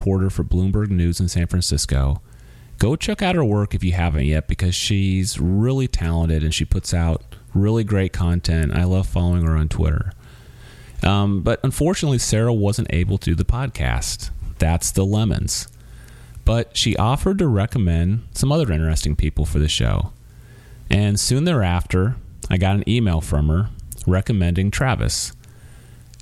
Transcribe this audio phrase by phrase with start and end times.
[0.00, 2.22] reporter for Bloomberg News in San Francisco.
[2.78, 6.64] Go check out her work if you haven't yet because she's really talented and she
[6.64, 8.72] puts out really great content.
[8.72, 10.12] I love following her on Twitter.
[11.02, 14.30] Um, but unfortunately, Sarah wasn't able to do the podcast.
[14.58, 15.68] That's the lemons.
[16.46, 20.14] But she offered to recommend some other interesting people for the show.
[20.88, 22.16] And soon thereafter,
[22.48, 23.68] I got an email from her
[24.06, 25.32] recommending Travis.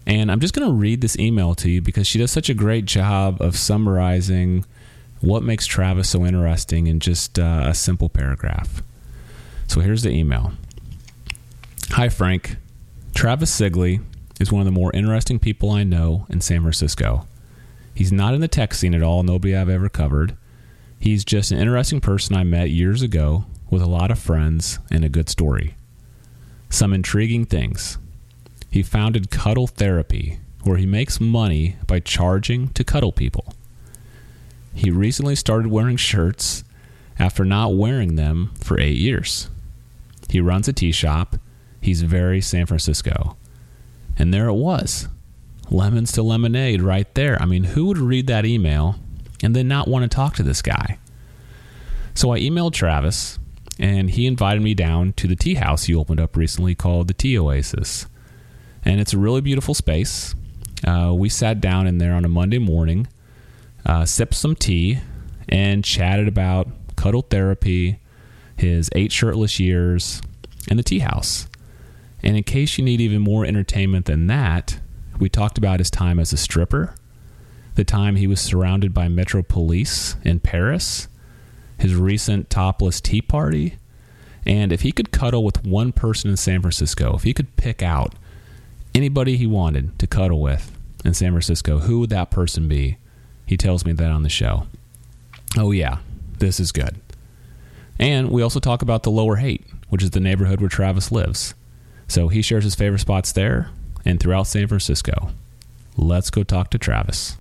[0.08, 2.54] And I'm just going to read this email to you because she does such a
[2.54, 4.64] great job of summarizing
[5.20, 8.82] what makes Travis so interesting in just uh, a simple paragraph.
[9.66, 10.52] So here's the email
[11.90, 12.56] Hi, Frank.
[13.14, 14.00] Travis Sigley
[14.40, 17.26] is one of the more interesting people I know in San Francisco.
[17.94, 20.36] He's not in the tech scene at all, nobody I've ever covered.
[20.98, 25.04] He's just an interesting person I met years ago with a lot of friends and
[25.04, 25.76] a good story.
[26.70, 27.98] Some intriguing things.
[28.70, 33.54] He founded Cuddle Therapy, where he makes money by charging to cuddle people.
[34.74, 36.64] He recently started wearing shirts
[37.18, 39.48] after not wearing them for eight years.
[40.28, 41.36] He runs a tea shop.
[41.80, 43.36] He's very San Francisco.
[44.18, 45.08] And there it was
[45.70, 47.40] lemons to lemonade right there.
[47.40, 48.96] I mean, who would read that email
[49.42, 50.98] and then not want to talk to this guy?
[52.14, 53.38] So I emailed Travis,
[53.78, 57.14] and he invited me down to the tea house he opened up recently called the
[57.14, 58.06] Tea Oasis.
[58.88, 60.34] And it's a really beautiful space.
[60.82, 63.06] Uh, we sat down in there on a Monday morning,
[63.84, 65.00] uh, sipped some tea,
[65.46, 68.00] and chatted about cuddle therapy,
[68.56, 70.22] his eight shirtless years,
[70.70, 71.48] and the tea house.
[72.22, 74.80] And in case you need even more entertainment than that,
[75.18, 76.94] we talked about his time as a stripper,
[77.74, 81.08] the time he was surrounded by Metro Police in Paris,
[81.76, 83.76] his recent topless tea party,
[84.46, 87.82] and if he could cuddle with one person in San Francisco, if he could pick
[87.82, 88.14] out
[88.94, 90.72] anybody he wanted to cuddle with
[91.04, 92.98] in San Francisco, who would that person be?
[93.46, 94.66] He tells me that on the show.
[95.56, 95.98] Oh, yeah,
[96.38, 97.00] this is good.
[97.98, 101.54] And we also talk about the Lower Haight, which is the neighborhood where Travis lives.
[102.06, 103.70] So he shares his favorite spots there
[104.04, 105.30] and throughout San Francisco.
[105.96, 107.36] Let's go talk to Travis.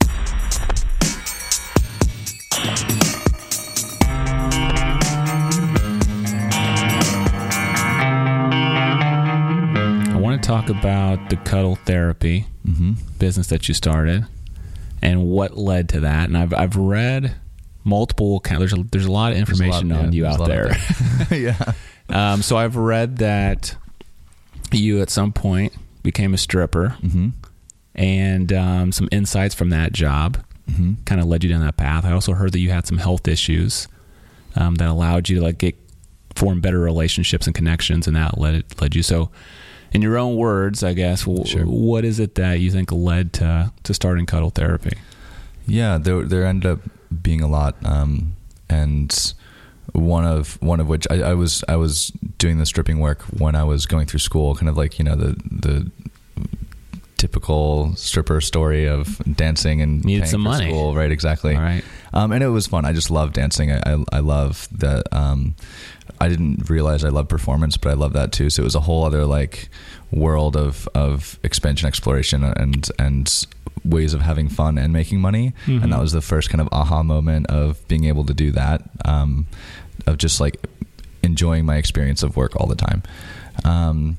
[10.37, 12.93] Want to talk about the cuddle therapy Mm-hmm.
[13.17, 14.25] business that you started
[15.01, 16.27] and what led to that.
[16.27, 17.33] And I've I've read
[17.85, 20.49] multiple there's a, there's a lot of a lot- information yeah, on you out lot
[20.49, 20.75] there.
[21.31, 21.73] yeah.
[22.09, 23.73] Um, so I've read that
[24.73, 25.71] you at some point
[26.03, 27.29] became a stripper, Mm-hmm.
[27.95, 30.95] and um, some insights from that job Mm-hmm.
[31.05, 32.03] kind of led you down that path.
[32.03, 33.87] I also heard that you had some health issues
[34.57, 35.77] um, that allowed you to like get
[36.35, 39.01] form better relationships and connections, and that led led you.
[39.03, 39.31] So,
[39.93, 41.63] in your own words, I guess, w- Sure.
[41.63, 44.97] what is it that you think led to to starting cuddle therapy?
[45.65, 46.79] Yeah, there there ended up
[47.21, 48.33] being a lot, um,
[48.69, 49.33] and
[49.93, 53.55] one of one of which I, I was I was doing the stripping work when
[53.55, 55.91] I was going through school, kind of like you know the the
[57.17, 60.69] typical stripper story of dancing and paying some money.
[60.69, 61.11] school, right?
[61.11, 61.55] Exactly.
[61.55, 61.83] All right.
[62.13, 62.85] Um, and it was fun.
[62.85, 63.71] I just love dancing.
[63.71, 65.05] I, I, I love that.
[65.11, 65.55] Um,
[66.19, 68.49] I didn't realize I love performance, but I love that too.
[68.49, 69.69] So it was a whole other like
[70.11, 73.45] world of, of expansion, exploration, and and
[73.85, 75.53] ways of having fun and making money.
[75.65, 75.83] Mhm.
[75.83, 78.81] And that was the first kind of aha moment of being able to do that.
[79.05, 79.47] Um,
[80.05, 80.57] of just like
[81.23, 83.03] enjoying my experience of work all the time.
[83.63, 84.17] Um,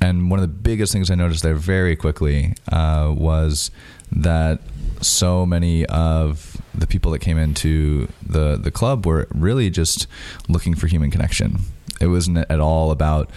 [0.00, 3.70] and one of the biggest things I noticed there very quickly uh, was
[4.12, 4.60] that
[5.00, 10.06] so many of the people that came into the the club were really just
[10.48, 11.58] looking for human connection.
[12.00, 13.30] It wasn't at all about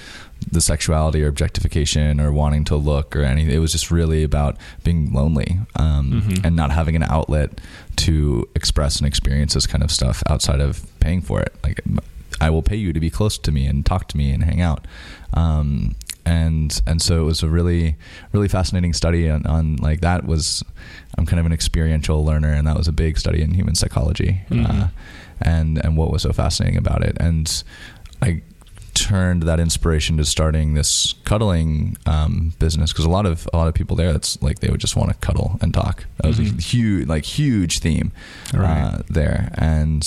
[0.51, 3.53] the sexuality or objectification or wanting to look or anything.
[3.53, 6.45] It was just really about being lonely um, Mhm.
[6.45, 7.59] and not having an outlet
[7.97, 11.53] to express and experience this kind of stuff outside of paying for it.
[11.63, 11.81] Like,
[12.41, 14.61] I will pay you to be close to me and talk to me and hang
[14.61, 14.85] out.
[15.33, 15.95] Um,
[16.29, 17.95] and and so it was a really
[18.33, 20.63] really fascinating study on, on like that was
[21.17, 24.41] I'm kind of an experiential learner and that was a big study in human psychology
[24.49, 24.65] Mhm.
[24.69, 24.87] uh,
[25.41, 27.63] and and what was so fascinating about it and
[28.21, 28.41] I
[28.93, 33.67] turned that inspiration to starting this cuddling um, business because a lot of a lot
[33.69, 36.39] of people there that's like they would just want to cuddle and talk that was
[36.39, 36.57] Mhm.
[36.57, 38.11] a huge like huge theme
[38.53, 38.81] Right.
[38.81, 40.03] uh, there and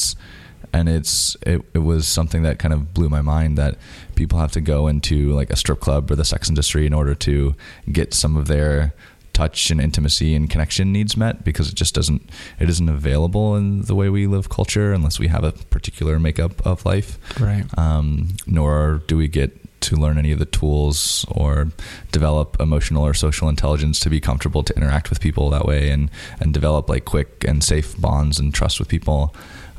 [0.72, 3.76] and it's it, it was something that kind of blew my mind that
[4.14, 7.14] people have to go into like a strip club or the sex industry in order
[7.14, 7.54] to
[7.90, 8.94] get some of their
[9.32, 12.28] touch and intimacy and connection needs met because it just doesn't
[12.60, 16.60] it isn't available in the way we live culture unless we have a particular makeup
[16.66, 17.64] of life Right.
[17.78, 21.68] um, nor do we get to learn any of the tools or
[22.12, 26.10] develop emotional or social intelligence to be comfortable to interact with people that way and
[26.38, 29.34] and develop like quick and safe bonds and trust with people.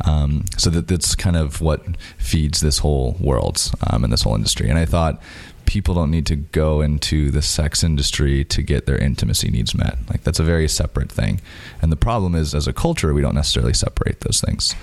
[0.06, 1.84] Um, so that that's kind of what
[2.18, 4.69] feeds this whole world um, and this whole industry.
[4.69, 5.22] And I thought
[5.66, 9.98] people don't need to go into the sex industry to get their intimacy needs met.
[10.10, 11.42] Like that's a very separate thing.
[11.81, 14.75] And the problem is, as a culture, we don't necessarily separate those things.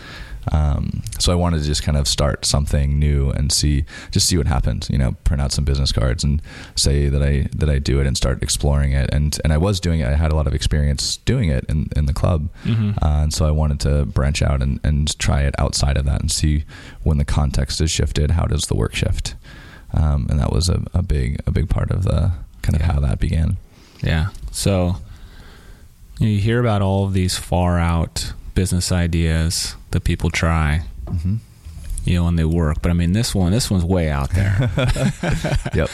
[0.52, 4.36] Um, so I wanted to just kind of start something new and see, just see
[4.36, 4.88] what happens.
[4.88, 6.40] You know, print out some business cards and
[6.74, 9.10] say that I that I do it and start exploring it.
[9.12, 10.06] And and I was doing it.
[10.06, 12.92] I had a lot of experience doing it in, in the club, mm-hmm.
[13.02, 16.20] uh, and so I wanted to branch out and and try it outside of that
[16.20, 16.64] and see
[17.02, 19.34] when the context is shifted, how does the work shift?
[19.92, 22.32] Um, and that was a, a big a big part of the
[22.62, 22.92] kind of yeah.
[22.92, 23.56] how that began.
[24.02, 24.28] Yeah.
[24.50, 24.96] So
[26.18, 30.82] you, you hear about all of these far out business ideas that people try.
[31.06, 31.36] Mm-hmm.
[32.04, 34.70] You know, when they work, but I mean, this one, this one's way out there.
[35.74, 35.88] yep.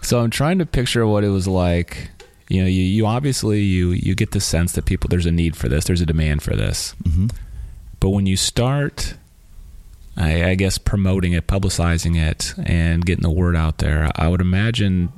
[0.00, 2.10] So I'm trying to picture what it was like.
[2.48, 5.56] You know, you, you obviously you you get the sense that people there's a need
[5.56, 6.96] for this, there's a demand for this.
[7.04, 7.28] Mm-hmm.
[8.00, 9.14] But when you start
[10.16, 14.10] I, I, guess promoting it, publicizing it, and getting the word out there.
[14.14, 15.10] I would imagine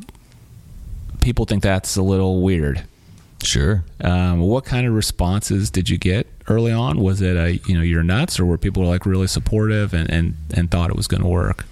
[1.22, 2.84] people think that's a little weird.
[3.44, 3.84] Sure.
[4.00, 6.98] Um, what kind of responses did you get early on?
[6.98, 10.36] Was it a you know you're nuts, or were people like really supportive and and,
[10.54, 11.64] and thought it was going to work?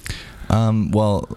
[0.50, 1.28] Um, well,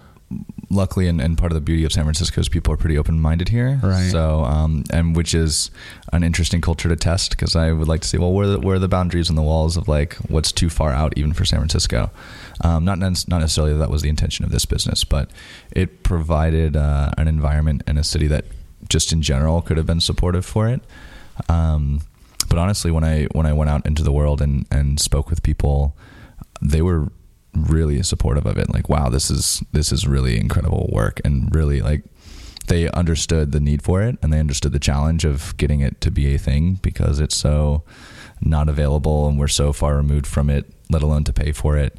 [0.70, 3.20] luckily, and, and, part of the beauty of San Francisco is people are pretty open
[3.20, 3.80] minded here.
[3.82, 4.12] Right.
[4.12, 5.72] So, um, and which is
[6.12, 8.60] an interesting culture to test because I would like to see, well, where are, the,
[8.60, 11.46] where are the boundaries and the walls of like what's too far out even for
[11.46, 12.12] San Francisco?
[12.62, 15.30] Um, not, not necessarily that, that was the intention of this business, but
[15.72, 18.46] it provided uh, an environment and a city that
[18.90, 20.82] just in general could have been supportive for it.
[21.50, 22.02] Um,
[22.50, 25.44] but honestly, when I when I went out into the world and and spoke with
[25.44, 25.96] people,
[26.62, 27.12] they were
[27.54, 28.74] really supportive of it.
[28.74, 32.04] Like, wow, this is this is really incredible work, and really like
[32.68, 36.10] they understood the need for it and they understood the challenge of getting it to
[36.10, 37.84] be a thing because it's so
[38.42, 41.98] not available and we're so far removed from it, let alone to pay for it.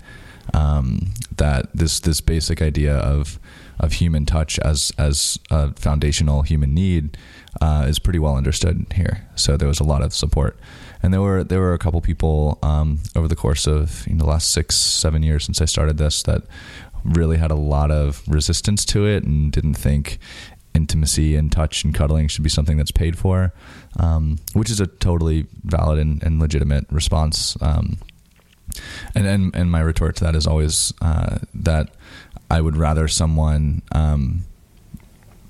[0.54, 3.38] Um, that this this basic idea of
[3.78, 7.17] of human touch as as a foundational human need
[7.61, 9.28] uh, is pretty well understood here.
[9.34, 10.58] So there was a lot of support
[11.02, 14.25] and there were there were a couple people um, over the course of you know,
[14.25, 16.43] the last six seven years since I started this that
[17.05, 20.19] really had a lot of resistance to it and didn't think
[20.75, 23.52] intimacy and touch and cuddling should be something that's paid for,
[23.99, 27.56] um, which is a totally valid and, and legitimate response.
[27.62, 27.99] Um,
[29.14, 31.90] and, and and my retort to that is always uh, that
[32.50, 34.44] I would rather someone um,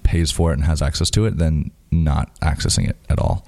[0.02, 3.46] pays for it and has access to it than not accessing it at all.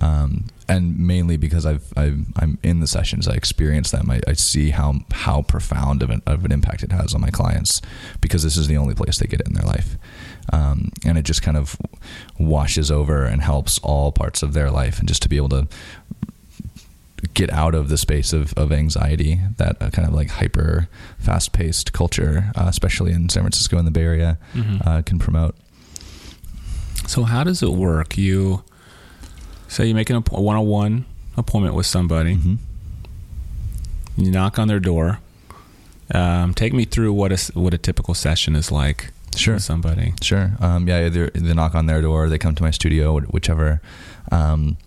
[0.00, 4.10] Um, and mainly because I've, i am in the sessions, I experience them.
[4.10, 7.30] I, I, see how how profound of an, of an impact it has on my
[7.30, 7.80] clients
[8.20, 9.96] because this is the only place they get it in their life,
[10.52, 11.76] um, and it just kind of
[12.38, 15.66] washes over and helps all parts of their life, and just to be able to
[17.34, 20.88] get out of the space of, of anxiety that kind of like hyper
[21.18, 24.88] fast paced culture, uh, especially in San Francisco and the Bay Area, mm-hmm.
[24.88, 25.54] uh, can promote.
[27.06, 28.18] So how does it work?
[28.18, 28.62] You
[29.68, 31.04] Say you make a one-on-one
[31.36, 32.36] appointment with somebody.
[32.36, 32.54] Mm-hmm.
[34.16, 35.20] You knock on their door.
[36.12, 39.12] Um, take me through what a what a typical session is like.
[39.36, 39.58] Sure.
[39.60, 40.14] somebody.
[40.20, 40.52] Sure.
[40.58, 41.04] Um, yeah.
[41.06, 43.80] Either they knock on their door, they come to my studio, whichever.
[44.32, 44.78] Um,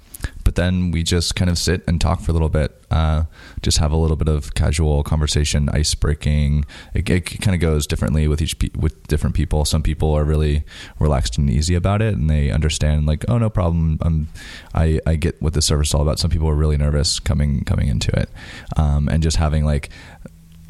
[0.44, 3.24] but then we just kind of sit and talk for a little bit, uh,
[3.62, 6.66] just have a little bit of casual conversation, ice breaking.
[6.94, 9.66] It, it kind of goes differently with each pe- with different people.
[9.66, 10.64] Some people are really
[11.00, 13.98] relaxed and easy about it, and they understand like, oh, no problem.
[14.02, 14.28] I'm,
[14.74, 16.20] I I get what the service is all about.
[16.20, 18.30] Some people are really nervous coming coming into it,
[18.78, 19.90] um, and just having like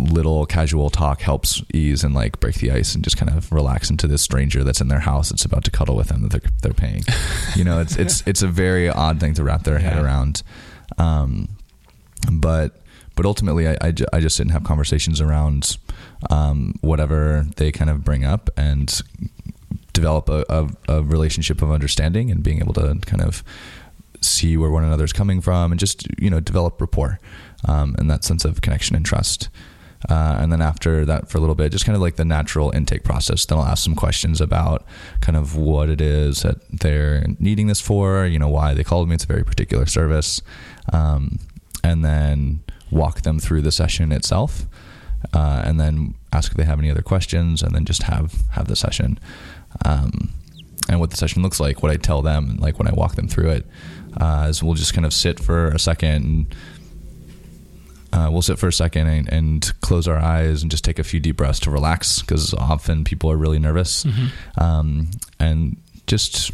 [0.01, 3.89] little casual talk helps ease and like break the ice and just kind of relax
[3.89, 6.51] into this stranger that's in their house that's about to cuddle with them that they're
[6.61, 7.03] they're paying.
[7.55, 10.43] you know, it's it's it's a very odd thing to wrap their head around.
[10.97, 11.49] Um,
[12.31, 12.81] but
[13.15, 15.77] but ultimately, I, I, I, just didn't have conversations around
[16.29, 19.01] um, whatever they kind of bring up and
[19.93, 23.43] develop a, a, a relationship of understanding and being able to kind of
[24.21, 27.19] see where one another's coming from and just you know develop rapport
[27.67, 29.49] um, and that sense of connection and trust
[30.09, 32.71] uh, and then after that, for a little bit, just kind of like the natural
[32.71, 33.45] intake process.
[33.45, 34.85] Then I'll ask some questions about
[35.21, 39.07] kind of what it is that they're needing this for, you know, why they called
[39.07, 39.15] me.
[39.15, 40.41] It's a very particular service.
[40.91, 41.39] Um,
[41.83, 44.65] and then walk them through the session itself.
[45.33, 48.67] Uh, and then ask if they have any other questions and then just have, have
[48.67, 49.19] the session.
[49.85, 50.31] Um,
[50.89, 53.27] and what the session looks like, what I tell them, like when I walk them
[53.27, 53.65] through it,
[54.17, 56.55] uh, is we'll just kind of sit for a second and
[58.13, 61.03] uh, we'll sit for a second and, and, close our eyes and just take a
[61.03, 64.03] few deep breaths to relax because often people are really nervous.
[64.03, 64.61] Mm-hmm.
[64.61, 65.77] Um, and
[66.07, 66.51] just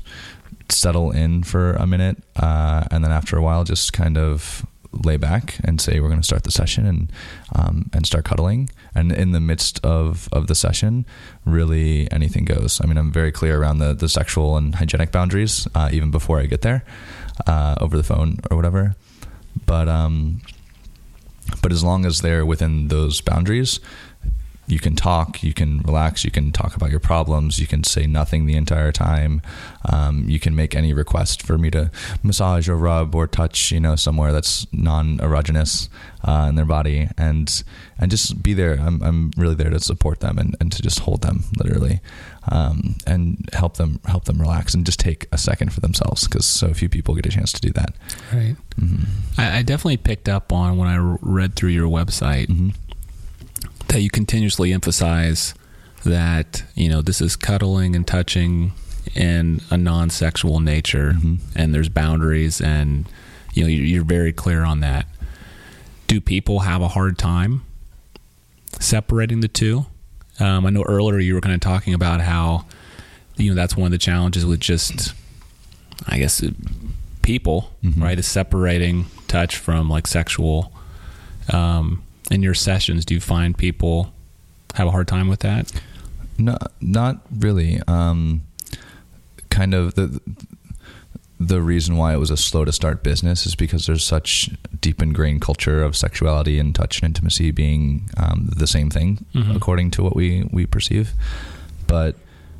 [0.70, 2.18] settle in for a minute.
[2.36, 6.22] Uh, and then after a while, just kind of lay back and say we're going
[6.22, 7.12] to start the session and
[7.56, 8.70] um, and start cuddling.
[8.96, 11.06] And in the midst of of the session,
[11.46, 12.82] really anything goes.
[12.82, 16.40] I mean, I'm very clear around the the sexual and hygienic boundaries uh, even before
[16.40, 16.84] I get there
[17.46, 18.96] uh, over the phone or whatever.
[19.66, 20.42] But um,
[21.62, 23.80] but as long as they're within those boundaries,
[24.68, 28.06] you can talk, you can relax, you can talk about your problems, you can say
[28.06, 29.42] nothing the entire time.
[29.90, 31.90] Um, you can make any request for me to
[32.22, 35.88] massage or rub or touch, you know, somewhere that's non-erogenous
[36.28, 37.64] uh, in their body, and
[37.98, 38.74] and just be there.
[38.74, 42.02] I'm I'm really there to support them and, and to just hold them literally,
[42.50, 46.46] um, and help them help them relax and just take a second for themselves because
[46.46, 47.94] so few people get a chance to do that.
[48.34, 48.56] Right.
[48.80, 49.40] Mm-hmm.
[49.40, 52.48] I, I, definitely picked up on when I read through your website.
[52.48, 52.70] Mm-hmm
[53.88, 55.54] that you continuously emphasize
[56.04, 58.72] that you know this is cuddling and touching
[59.16, 61.36] in a non-sexual nature mm-hmm.
[61.56, 63.08] and there's boundaries and
[63.54, 65.06] you know you're very clear on that
[66.08, 67.66] do people have a hard time
[68.80, 69.86] separating the two
[70.40, 72.66] um, i know earlier you were kind of talking about how
[73.36, 75.14] you know that's one of the challenges with just
[76.08, 76.44] i guess
[77.22, 78.02] people mm-hmm.
[78.02, 80.72] right is separating touch from like sexual
[81.54, 84.14] um, in your sessions, do you find people
[84.76, 85.72] have a hard time with that?
[86.38, 87.80] No, not really.
[87.88, 88.42] Um,
[89.50, 90.22] kind of the
[91.40, 94.50] the reason why it was a slow to start business is because there's such
[94.82, 99.56] deep ingrained culture of sexuality and touch and intimacy being um, the same thing, mm-hmm.
[99.56, 101.14] according to what we we perceive.
[101.86, 102.16] But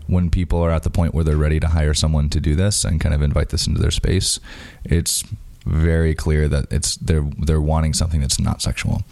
[0.06, 2.86] when people are at the point where they're ready to hire someone to do this
[2.86, 4.40] and kind of invite this into their space,
[4.86, 5.24] it's
[5.68, 9.04] very clear that it's they're they're wanting something that's not sexual.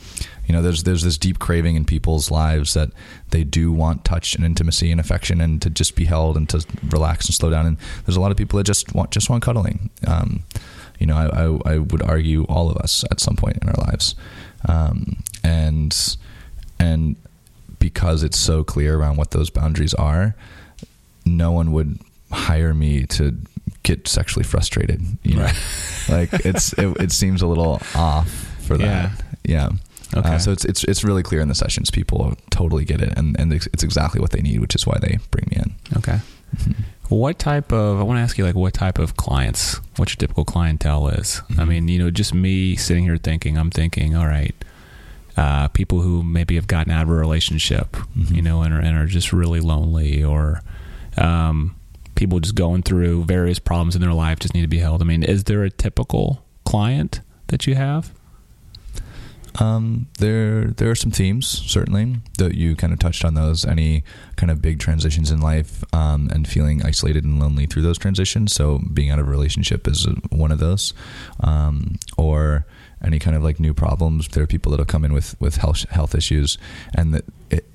[0.48, 2.92] You know there's there's this deep craving in people's lives that
[3.32, 6.66] they do want touch and intimacy and affection and to just be held and to
[6.90, 7.66] relax and slow down.
[7.66, 9.90] And there's a lot of people that just want just want cuddling.
[10.08, 10.44] Um,
[11.00, 13.86] you know I, I, I, would argue all of us at some point in our
[13.88, 14.16] lives.
[14.68, 16.18] Um, and
[16.80, 17.16] and
[17.80, 20.36] because it's so clear around what those boundaries are
[21.26, 22.00] no one would
[22.32, 23.36] hire me to
[23.84, 25.56] get sexually frustrated you know right.
[26.10, 28.30] like it's it, it seems a little off
[28.66, 29.12] for that
[29.44, 29.70] yeah.
[29.70, 29.70] yeah.
[30.16, 30.36] Uh, okay.
[30.36, 31.90] Uh, so it's it's it's really clear in the sessions.
[31.90, 35.20] People totally get it, and and it's exactly what they need, which is why they
[35.32, 35.76] bring me in.
[35.98, 36.20] Okay.
[36.56, 36.74] Mm-hmm.
[37.10, 38.00] What type of?
[38.00, 39.80] I want to ask you, like, what type of clients?
[39.98, 41.42] What your typical clientele is?
[41.50, 41.60] Mm-hmm.
[41.60, 44.56] I mean, you know, just me sitting here thinking, I'm thinking, all right,
[45.38, 48.34] uh, people who maybe have gotten out of a relationship, mm-hmm.
[48.34, 50.62] you know, and are, and are just really lonely, or
[51.18, 51.76] um,
[52.16, 55.02] people just going through various problems in their life, just need to be held.
[55.02, 58.12] I mean, is there a typical client that you have?
[59.60, 63.64] Um, there there are some themes certainly that you kind of touched on those.
[63.66, 64.04] Any
[64.36, 68.54] kind of big transitions in life um, and feeling isolated and lonely through those transitions.
[68.54, 70.94] So being out of a relationship is one of those,
[71.40, 72.66] um, or
[73.04, 74.28] any kind of like new problems.
[74.28, 76.58] There are people that'll come in with with health health issues,
[76.94, 77.66] and that it,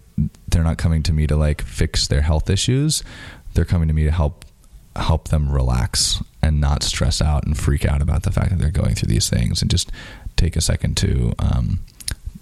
[0.48, 3.02] they're not coming to me to like fix their health issues.
[3.54, 4.44] They're coming to me to help
[4.96, 8.70] help them relax and not stress out and freak out about the fact that they're
[8.70, 9.92] going through these things and just
[10.36, 11.80] take a second to um,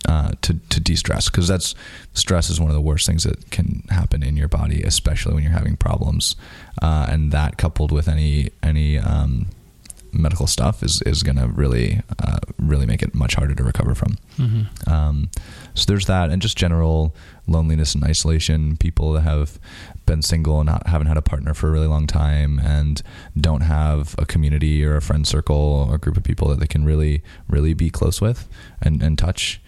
[0.09, 1.29] uh, to to de-stress.
[1.29, 1.75] Because that's
[2.15, 5.43] stress is one of the worst things that can happen in your body, especially when
[5.43, 6.37] you're having problems,
[6.81, 9.49] uh, and that coupled with any any um,
[10.13, 13.95] medical stuff is is going to really uh, really make it much harder to recover
[13.95, 14.19] from.
[14.37, 14.91] Mm-hmm.
[14.91, 15.31] Um,
[15.75, 17.15] so there's that, and just general
[17.47, 18.77] loneliness and isolation.
[18.77, 19.59] People that have
[20.07, 23.03] been single and not, haven't had a partner for a really long time and
[23.39, 26.67] don't have a community or a friend circle or a group of people that they
[26.67, 28.49] can really, really be close with
[28.83, 29.61] and, and touch.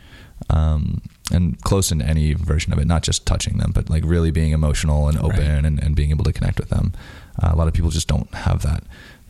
[0.49, 4.31] Um, and close in any version of it, not just touching them, but like really
[4.31, 5.65] being emotional and open right.
[5.65, 6.93] and, and being able to connect with them.
[7.41, 8.83] Uh, a lot of people just don't have that.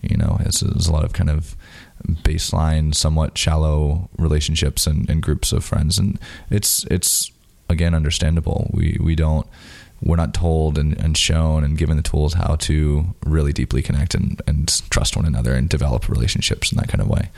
[0.03, 1.57] You know, it's a lot of kind of
[2.07, 6.19] baseline, somewhat shallow relationships and, and groups of friends, and
[6.51, 7.31] it's it's
[7.69, 8.71] again understandable.
[8.73, 9.47] We we don't
[10.03, 14.15] we're not told and, and shown and given the tools how to really deeply connect
[14.15, 17.29] and, and trust one another and develop relationships in that kind of way.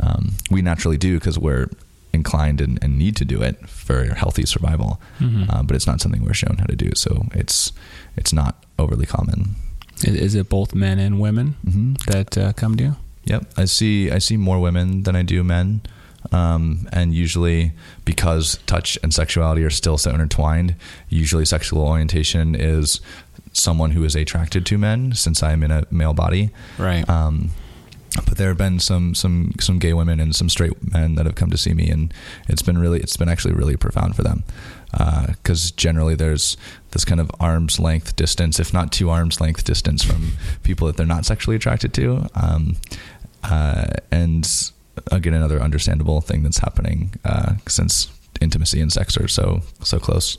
[0.00, 1.68] Um, we naturally do because we're
[2.12, 5.50] inclined and, and, need to do it for healthy survival, mm-hmm.
[5.50, 6.90] uh, but it's not something we're shown how to do.
[6.94, 7.72] So it's
[8.16, 9.56] it's not overly common.
[10.02, 11.94] Is it both men and women mm-hmm.
[12.10, 12.96] that uh, come to you?
[13.24, 14.10] Yep, I see.
[14.10, 15.82] I see more women than I do men.
[16.32, 17.72] Um, and usually,
[18.04, 20.74] because touch and sexuality are still so intertwined,
[21.08, 23.00] usually sexual orientation is
[23.52, 26.50] someone who is attracted to men since I'm in a male body.
[26.78, 27.08] Right.
[27.08, 27.50] Um,
[28.26, 31.34] but there have been some some some gay women and some straight men that have
[31.34, 32.12] come to see me, and
[32.48, 34.44] it's been really it's been actually really profound for them
[34.96, 36.56] because uh, generally there's
[36.90, 40.32] this kind of arm's length distance, if not two arms length distance from
[40.62, 42.76] people that they're not sexually attracted to, um,
[43.42, 44.70] uh, and
[45.10, 48.10] again another understandable thing that's happening uh, since
[48.40, 50.38] intimacy and sex are so so close.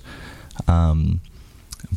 [0.67, 1.19] Um,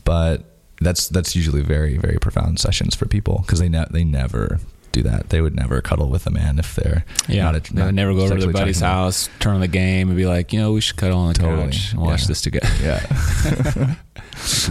[0.04, 0.44] but
[0.80, 4.60] that's that's usually very very profound sessions for people because they ne- they never
[4.92, 5.28] do that.
[5.30, 7.44] They would never cuddle with a man if they're yeah.
[7.44, 10.08] Not a, they would never go over to their buddy's house, turn on the game,
[10.08, 11.64] and be like, you know, we should cuddle on the totally.
[11.64, 12.26] couch and watch yeah.
[12.28, 12.68] this together.
[12.78, 13.94] Yeah.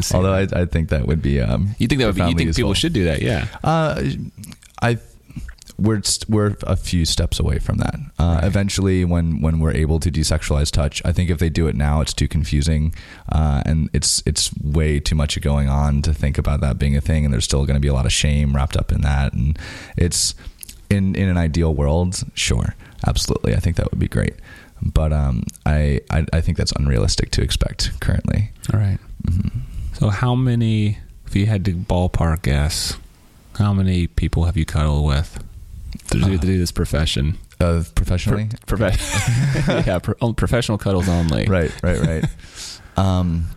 [0.13, 1.41] Although I, I, think that would be.
[1.41, 2.21] Um, you think that would be?
[2.21, 2.61] You think useful.
[2.61, 3.21] people should do that?
[3.21, 3.47] Yeah.
[3.63, 4.01] Uh,
[4.81, 4.97] I
[5.77, 7.95] we're we're a few steps away from that.
[8.19, 8.43] Uh, right.
[8.43, 12.01] Eventually, when when we're able to desexualize touch, I think if they do it now,
[12.01, 12.93] it's too confusing,
[13.31, 17.01] uh, and it's it's way too much going on to think about that being a
[17.01, 19.33] thing, and there's still going to be a lot of shame wrapped up in that,
[19.33, 19.57] and
[19.95, 20.33] it's
[20.89, 24.35] in in an ideal world, sure, absolutely, I think that would be great,
[24.81, 28.51] but um, I, I, I think that's unrealistic to expect currently.
[28.73, 28.99] All right.
[29.23, 29.59] mm-hmm.
[29.93, 32.97] So how many, if you had to ballpark guess,
[33.57, 35.43] how many people have you cuddled with?
[36.07, 37.37] To do, uh, to do this profession.
[37.59, 38.49] Uh, professionally?
[38.65, 41.47] Pro- prof- yeah, pro- professional cuddles only.
[41.47, 42.25] Right, right, right.
[42.97, 43.47] um,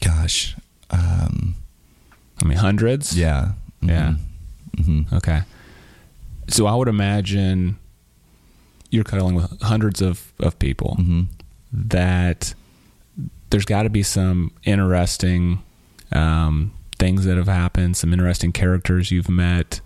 [0.00, 0.56] gosh.
[0.90, 1.54] Um,
[2.42, 3.16] I mean, hundreds?
[3.16, 3.52] Yeah.
[3.82, 3.88] Mm-hmm.
[3.88, 4.14] Yeah.
[4.76, 5.14] Mm-hmm.
[5.16, 5.42] Okay.
[6.48, 7.78] So I would imagine
[8.90, 11.22] you're cuddling with hundreds of, of people mm-hmm.
[11.72, 12.54] that
[13.50, 15.62] there's got to be some interesting
[16.12, 19.80] um, things that have happened, some interesting characters you've met,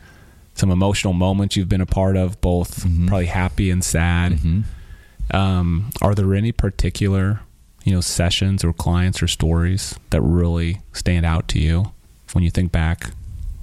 [0.56, 3.06] some emotional moments you've been a part of, both mm-hmm.
[3.06, 4.32] probably happy and sad.
[4.32, 5.36] Mm-hmm.
[5.36, 7.40] Um, are there any particular,
[7.84, 11.92] you know, sessions or clients or stories that really stand out to you
[12.32, 13.10] when you think back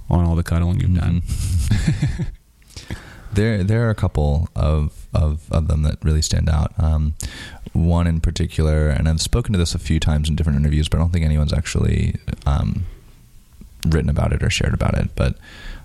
[0.08, 1.18] on all the cuddling you've mm-hmm.
[2.08, 2.96] done?
[3.32, 6.72] there, there are a couple of, of, of them that really stand out.
[6.78, 7.14] Um,
[7.72, 10.98] one in particular, and I've spoken to this a few times in different interviews, but
[10.98, 12.14] I don't think anyone's actually
[12.46, 12.86] um,
[13.86, 15.10] written about it or shared about it.
[15.14, 15.36] But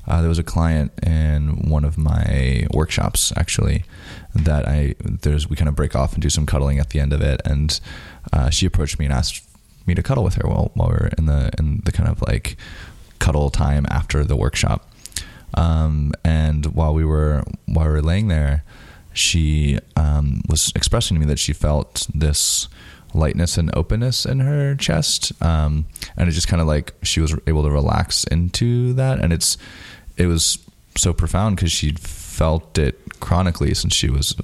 [0.08, 3.84] uh, there was a client in one of my workshops actually
[4.34, 7.14] that I there's we kind of break off and do some cuddling at the end
[7.14, 7.80] of it, and
[8.34, 9.44] uh, she approached me and asked
[9.86, 12.22] me to cuddle with her while while we are in the in the kind of
[12.24, 12.58] like
[13.20, 14.90] cuddle time after the workshop.
[15.56, 18.64] Um, and while we were while we were laying there,
[19.14, 22.68] she um, was expressing to me that she felt this
[23.14, 25.86] lightness and openness in her chest, um,
[26.18, 29.58] and it just kind of like she was able to relax into that, and it's
[30.18, 30.60] it was
[30.96, 34.36] so profound because she'd felt it chronically since she was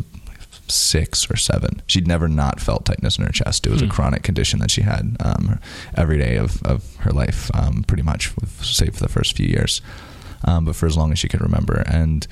[0.67, 1.81] six or seven.
[1.87, 3.65] She'd never not felt tightness in her chest.
[3.65, 3.85] It was mm.
[3.85, 3.91] a hmm.
[3.91, 5.59] chronic condition that she had um,
[5.95, 9.81] every day of, of her life, um, pretty much, save for the first few years,
[10.43, 11.83] um, but for as long as she could remember.
[11.87, 12.25] And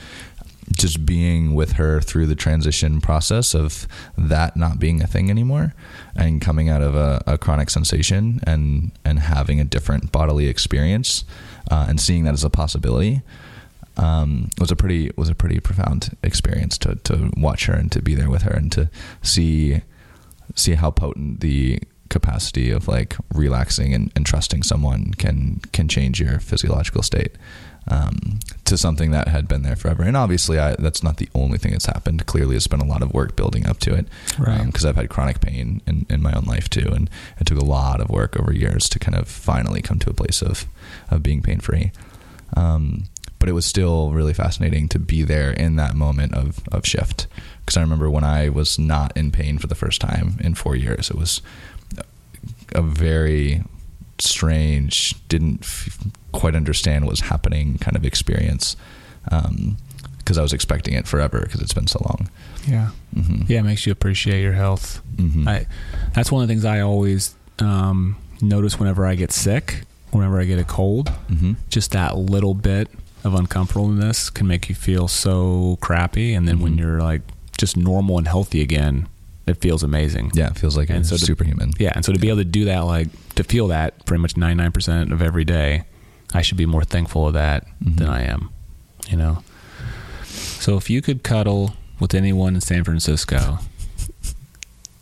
[0.78, 5.74] just being with her through the transition process of that not being a thing anymore
[6.16, 11.24] and coming out of a, a chronic sensation and, and having a different bodily experience
[11.72, 13.22] uh, and seeing that as a possibility
[13.98, 18.02] um, was a pretty was a pretty profound experience to to watch her and to
[18.02, 18.90] be there with her and to
[19.22, 19.82] see
[20.56, 26.20] see how potent the capacity of like relaxing and, and trusting someone can can change
[26.20, 27.36] your physiological state
[27.88, 30.04] um, to something that had been there forever.
[30.04, 32.26] And obviously, I, that's not the only thing that's happened.
[32.26, 34.08] Clearly, it's been a lot of work building up to it,
[34.40, 34.66] right?
[34.66, 37.60] Because um, I've had chronic pain in, in my own life too, and it took
[37.60, 40.66] a lot of work over years to kind of finally come to a place of
[41.10, 41.92] of being pain free.
[42.56, 43.06] Um,
[43.40, 47.28] but it was still really fascinating to be there in that moment of of shift.
[47.60, 50.76] Because I remember when I was not in pain for the first time in four
[50.76, 51.42] years, it was
[52.74, 53.64] a very
[54.20, 58.76] strange, didn't f- quite understand what was happening kind of experience.
[59.24, 59.48] because
[60.38, 62.30] um, I was expecting it forever because it's been so long.
[62.68, 63.44] Yeah, mm-hmm.
[63.48, 65.02] yeah, it makes you appreciate your health.
[65.16, 65.48] Mm-hmm.
[65.48, 65.66] I,
[66.14, 70.46] that's one of the things I always um, notice whenever I get sick, whenever I
[70.46, 71.08] get a cold.
[71.30, 71.54] Mm-hmm.
[71.70, 72.90] Just that little bit
[73.24, 76.82] of uncomfortableness can make you feel so crappy, and then when mm-hmm.
[76.82, 77.22] you're like
[77.58, 79.08] just normal and healthy again,
[79.46, 80.32] it feels amazing.
[80.34, 81.72] Yeah, it feels like and so to, superhuman.
[81.78, 84.36] Yeah, and so to be able to do that, like to feel that pretty much
[84.36, 85.84] 99% of every day,
[86.34, 87.96] I should be more thankful of that mm-hmm.
[87.96, 88.50] than I am,
[89.10, 89.44] you know?
[90.24, 93.60] So if you could cuddle with anyone in San Francisco,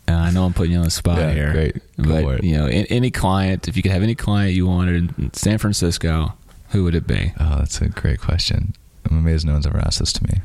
[0.07, 1.81] and I know I'm putting you on the spot yeah, here, great.
[1.97, 5.57] But you know, any client, if you could have any client you wanted in San
[5.57, 6.33] Francisco,
[6.69, 7.33] who would it be?
[7.39, 8.73] Oh, that's a great question.
[9.09, 10.41] I'm amazed no one's ever asked this to me.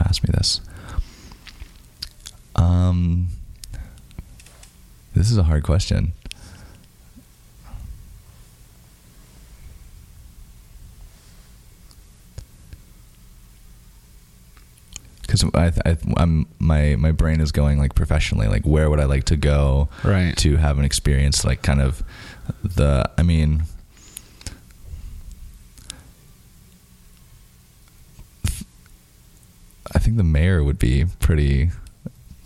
[0.00, 0.60] Asked me this.
[2.56, 3.28] Um,
[5.14, 6.12] this is a hard question.
[15.52, 18.46] I, I, I'm my my brain is going like professionally.
[18.46, 20.36] Like, where would I like to go Right.
[20.38, 21.44] to have an experience?
[21.44, 22.02] Like, kind of
[22.62, 23.10] the.
[23.18, 23.64] I mean,
[29.94, 31.70] I think the mayor would be pretty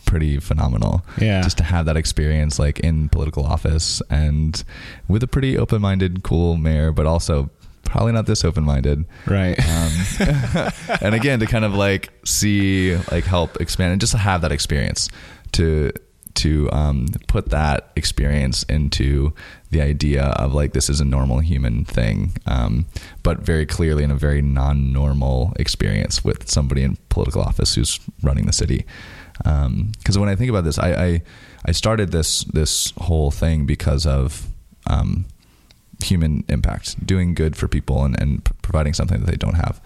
[0.08, 1.04] pretty phenomenal.
[1.20, 1.42] Yeah.
[1.42, 4.64] Just to have that experience like in political office and
[5.06, 7.50] with a pretty open-minded cool mayor but also
[7.84, 9.04] probably not this open-minded.
[9.26, 9.58] Right.
[9.58, 14.40] Um, and again to kind of like see like help expand and just to have
[14.40, 15.10] that experience
[15.52, 15.92] to
[16.34, 19.32] to um, put that experience into
[19.70, 22.86] the idea of like this is a normal human thing, um,
[23.24, 28.46] but very clearly in a very non-normal experience with somebody in political office who's running
[28.46, 28.86] the city.
[29.44, 31.22] Because when I think about this, I, I
[31.66, 34.46] I started this this whole thing because of
[34.88, 35.26] um,
[36.02, 39.80] human impact, doing good for people and, and providing something that they don't have.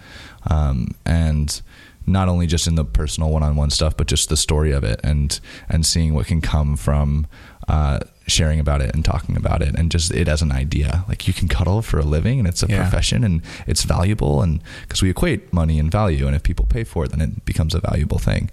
[0.50, 1.60] Um, and
[2.06, 5.38] not only just in the personal one-on-one stuff, but just the story of it and,
[5.68, 7.26] and seeing what can come from,
[7.68, 11.04] uh, sharing about it and talking about it and just it as an idea.
[11.08, 12.82] Like you can cuddle for a living and it's a Yeah.
[12.82, 14.42] profession and it's valuable.
[14.42, 16.26] And cause we equate money and value.
[16.26, 18.50] And if people pay for it, then it becomes a valuable thing.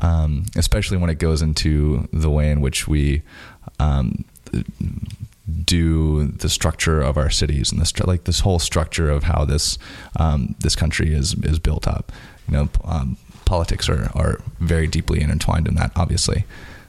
[0.00, 3.22] Um, especially when it goes into the way in which we,
[3.80, 4.24] um,
[5.64, 9.78] do the structure of our cities and this like this whole structure of how this
[10.16, 12.12] um, this country is is built up.
[12.48, 16.44] You know, um, politics are are very deeply intertwined in that, obviously.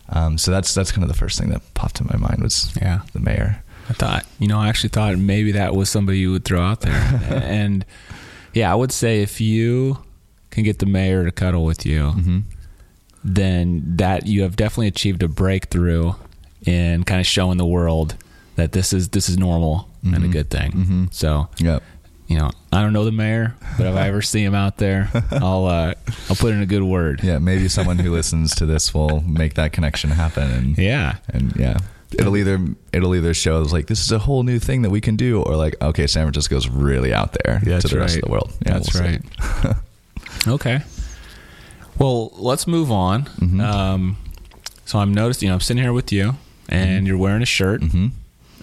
[0.09, 2.75] Um, so that's that's kind of the first thing that popped in my mind was
[2.81, 3.01] Yeah.
[3.13, 3.63] the mayor.
[3.89, 6.81] I thought, you know, I actually thought maybe that was somebody you would throw out
[6.81, 6.93] there.
[7.43, 7.85] and
[8.53, 9.97] yeah, I would say if you
[10.51, 12.39] can get the mayor to cuddle with you, Mm-hmm.
[13.23, 16.13] Then that you have definitely achieved a breakthrough
[16.65, 18.15] in kind of showing the world
[18.55, 20.31] that this is this is normal and a Mhm.
[20.31, 20.71] good thing.
[20.71, 21.13] Mhm.
[21.13, 21.83] So, Yep.
[22.27, 25.09] you know, I don't know the mayor, but if I ever see him out there,
[25.31, 25.93] I'll uh,
[26.29, 27.21] I'll put in a good word.
[27.23, 27.39] Yeah.
[27.39, 30.49] Maybe someone who listens to this will make that connection happen.
[30.51, 31.15] And Yeah.
[31.29, 31.77] and yeah
[32.17, 32.59] it'll either
[32.91, 35.55] it'll either show like this is a whole new thing that we can do or
[35.55, 38.73] like okay san francisco's really out there Yeah, to the rest of the world yeah
[38.73, 39.21] That's we'll right.
[40.47, 40.81] okay.
[41.99, 43.25] Well, let's move on.
[43.39, 43.61] Mhm.
[43.61, 44.17] Um,
[44.85, 46.35] so I'm noticing, you know, I'm sitting here with you,
[46.69, 47.81] and you're wearing a shirt.
[47.81, 48.07] mm-hmm.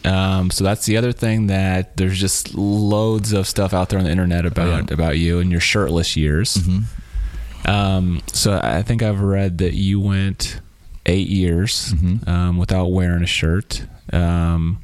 [0.06, 4.04] Um, so that's the other thing that there's just loads of stuff out there on
[4.04, 4.94] the internet about Oh, yeah.
[4.94, 6.56] about you and your shirtless years.
[6.56, 7.68] Mm-hmm.
[7.70, 10.60] Um, so I think I've read that you went
[11.06, 12.28] eight years Mhm.
[12.28, 13.84] um, without wearing a shirt.
[14.12, 14.78] Um,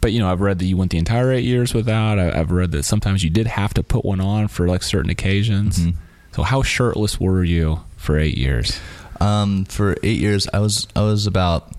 [0.00, 2.18] but you know, I've read that you went the entire eight years without.
[2.18, 5.10] I, I've read that sometimes you did have to put one on for like certain
[5.10, 5.78] occasions.
[5.80, 5.94] Mhm.
[6.32, 8.78] So how shirtless were you for eight years?
[9.20, 11.72] Um, for eight years, I was I was about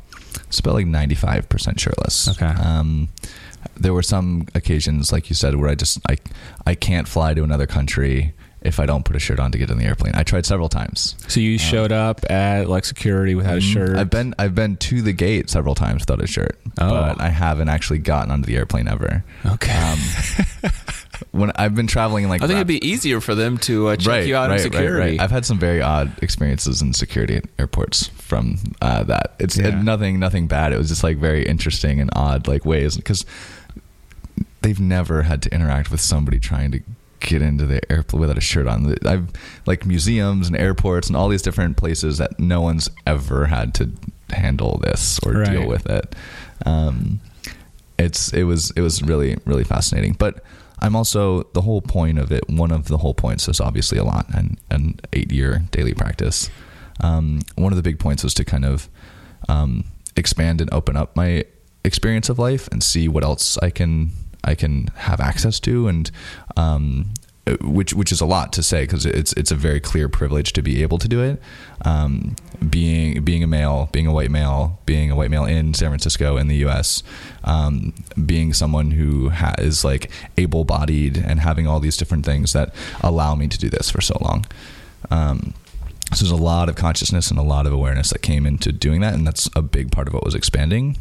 [0.47, 2.27] it's about like ninety five percent shirtless.
[2.29, 2.45] Okay.
[2.45, 3.09] Um,
[3.77, 6.17] there were some occasions, like you said, where I just I
[6.65, 9.71] I can't fly to another country if I don't put a shirt on to get
[9.71, 10.13] on the airplane.
[10.13, 11.15] I tried several times.
[11.27, 13.73] So you showed up at like security without a Mhm.
[13.73, 13.97] shirt.
[13.97, 16.89] I've been I've been to the gate several times without a shirt, Oh.
[16.89, 19.23] but I haven't actually gotten onto the airplane ever.
[19.45, 19.71] okay.
[19.73, 19.99] Um,
[21.31, 23.95] when I've been traveling like I think rap- it'd be easier for them to uh,
[23.95, 25.19] check you out in security.
[25.19, 29.36] I've had some very odd experiences in security at airports from uh, that.
[29.39, 29.67] It's Yeah.
[29.67, 30.73] it- nothing, nothing bad.
[30.73, 33.25] It was just like very interesting and odd, like ways because
[34.62, 36.79] they've never had to interact with somebody trying to
[37.19, 38.95] get into the airplane without a shirt on.
[39.05, 39.29] I've
[39.65, 43.91] like museums and airports and all these different places that no one's ever had to
[44.31, 45.51] handle this or Right.
[45.51, 46.15] deal with it.
[46.65, 47.19] Um,
[47.99, 50.43] it's it was it was really really fascinating but
[50.82, 54.04] i'm also the whole point of it one of the whole points is obviously a
[54.04, 56.50] lot and an eight year daily practice.
[57.00, 58.89] Um, one of the big points was to kind of
[59.50, 61.46] um, expand and open up my
[61.84, 64.12] experience of life and see what else i can
[64.44, 66.12] i can have access to and
[66.58, 67.13] um,
[67.62, 70.62] which which is a lot to say because it's it's a very clear privilege to
[70.62, 71.41] be able to do it.
[71.84, 72.36] Um,
[72.69, 76.38] being being a male, being a white male, being a white male in San Francisco
[76.38, 77.01] in the U.S.,
[77.43, 77.93] um,
[78.25, 83.34] being someone who ha- is like able-bodied and having all these different things that allow
[83.34, 84.45] me to do this for so long.
[85.10, 85.56] Um,
[86.13, 89.02] so there's a lot of consciousness and a lot of awareness that came into doing
[89.02, 90.97] that, and that's a big part of what was expanding.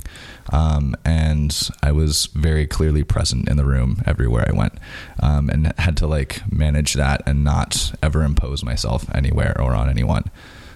[0.53, 4.75] Um, and I was very clearly present in the room everywhere I went,
[5.21, 9.89] um, and had to like manage that and not ever impose myself anywhere or on
[9.89, 10.25] anyone.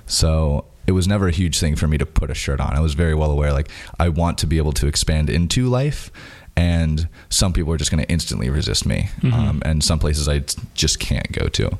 [0.06, 2.74] So it was never a huge thing for me to put a shirt on.
[2.76, 6.10] I was very well aware, like I want to be able to expand into life,
[6.56, 10.44] and some people are just going to instantly resist me, um, and some places I
[10.74, 11.78] just can't go to.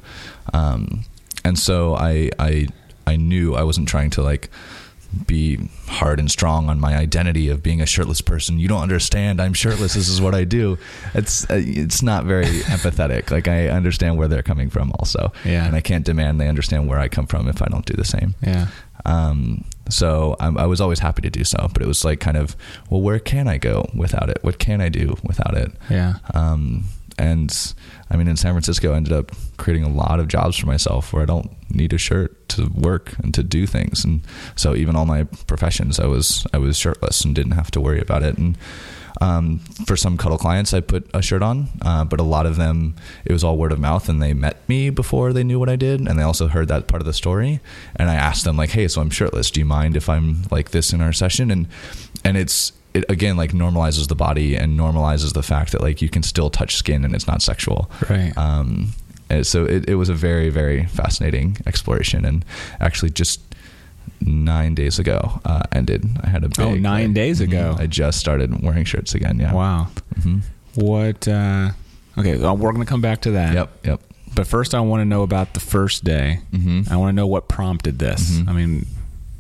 [1.45, 2.69] And so I, I,
[3.07, 4.51] I knew I wasn't trying to like
[5.27, 8.59] be hard and strong on my identity of being a shirtless person.
[8.59, 9.41] You don't understand.
[9.41, 9.95] I'm shirtless.
[9.95, 10.79] This is what I do.
[11.15, 13.31] It's uh, it's not very empathetic.
[13.31, 15.33] Like I understand where they're coming from also.
[15.45, 15.67] Yeah.
[15.67, 18.05] And I can't demand they understand where I come from if I don't do the
[18.05, 18.35] same.
[18.43, 18.69] Yeah.
[19.05, 22.37] Um, so I'm, I was always happy to do so, but it was like kind
[22.37, 22.57] of,
[22.89, 24.39] well, where can I go without it?
[24.43, 25.73] What can I do without it?
[25.91, 26.15] Yeah.
[26.33, 26.85] Um,
[27.19, 27.75] and
[28.11, 31.13] I mean, in San Francisco, I ended up creating a lot of jobs for myself
[31.13, 34.05] where I don't need a shirt to work and to do things.
[34.05, 34.21] And
[34.57, 38.01] so even all my professions, I was I was shirtless and didn't have to worry
[38.01, 38.39] about it.
[38.39, 38.57] And
[39.21, 42.57] um, for some cuddle clients, I put a shirt on, uh, but a lot of
[42.57, 45.69] them, it was all word of mouth, and they met me before they knew what
[45.69, 47.61] I did, and they also heard that part of the story.
[47.97, 49.51] And I asked them like, "Hey, so I'm shirtless.
[49.51, 51.69] Do you mind if I'm like this in our session?" And
[52.25, 56.09] and it's it again like normalizes the body and normalizes the fact that like you
[56.09, 57.91] can still touch skin and it's not sexual.
[58.09, 58.33] Right.
[58.37, 58.91] Um,
[59.31, 62.45] and so it, it was a very very fascinating exploration, and
[62.81, 63.41] actually just
[64.21, 66.05] nine days ago uh, ended.
[66.23, 67.77] I had a big, Oh, nine like- days ago.
[67.79, 69.39] I just started wearing shirts again.
[69.41, 69.53] Yeah.
[69.53, 69.89] Wow.
[70.23, 70.39] hmm
[70.75, 71.27] What?
[71.29, 71.71] Uh,
[72.19, 73.55] okay, well, we're going to come back to that.
[73.55, 73.87] Yep.
[73.87, 74.01] Yep.
[74.35, 76.41] But first, I want to know about the first day.
[76.51, 78.31] hmm I want to know what prompted this.
[78.39, 78.49] Mhm.
[78.49, 78.87] I mean,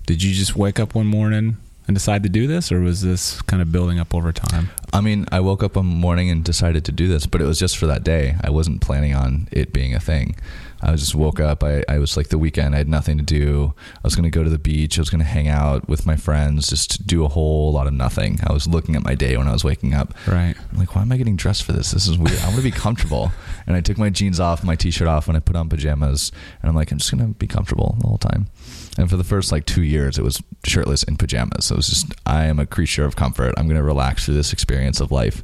[0.06, 1.56] did you just wake up one morning
[1.86, 4.70] and decide to do this, or was this kind of building up over time?
[4.92, 7.58] I mean, I woke up one morning and decided to do this, but it was
[7.58, 8.36] just for that day.
[8.42, 10.36] I wasn't planning on it being a thing.
[10.80, 11.64] I was just woke up.
[11.64, 12.74] I, I was like the weekend.
[12.74, 13.72] I had nothing to do.
[13.96, 14.98] I was going to go to the beach.
[14.98, 17.94] I was going to hang out with my friends, just do a whole lot of
[17.94, 18.38] nothing.
[18.46, 20.12] I was looking at my day when I was waking up.
[20.26, 20.54] Right.
[20.72, 21.92] I'm like, why am I getting dressed for this?
[21.92, 22.38] This is weird.
[22.40, 23.32] I want to be comfortable.
[23.66, 26.30] and I took my jeans off, my t-shirt off, and I put on pajamas.
[26.60, 28.48] And I'm like, I'm just going to be comfortable the whole time.
[28.96, 31.66] And for the first like two years, it was shirtless in pajamas.
[31.66, 33.52] So it was just, I am a creature of comfort.
[33.56, 35.42] I'm going to relax through this experience of life.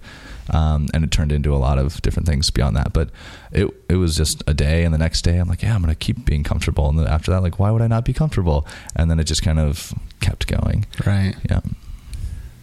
[0.51, 2.93] Um, and it turned into a lot of different things beyond that.
[2.93, 3.11] But
[3.53, 5.95] it it was just a day, and the next day I'm like, yeah, I'm gonna
[5.95, 6.89] keep being comfortable.
[6.89, 8.67] And then after that, like, why would I not be comfortable?
[8.97, 10.87] And then it just kind of kept going.
[11.07, 11.35] Right.
[11.49, 11.61] Yeah.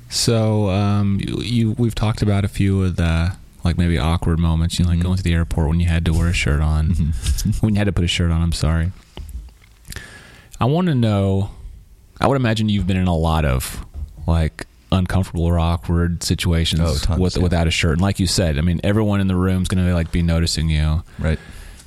[0.10, 4.80] So, um, you, you we've talked about a few of the like maybe awkward moments.
[4.80, 5.04] You know, like Mhm.
[5.04, 6.90] going to the airport when you had to wear a shirt on,
[7.62, 8.42] when you had to put a shirt on.
[8.42, 8.92] I'm sorry.
[10.60, 11.52] I want to know.
[12.20, 13.86] I would imagine you've been in a lot of
[14.26, 17.44] like uncomfortable or awkward situations Oh, tons, with, yeah.
[17.44, 17.94] without a shirt.
[17.94, 20.70] And like you said, I mean, everyone in the room's going to like be noticing
[20.70, 21.04] you.
[21.20, 21.38] Right.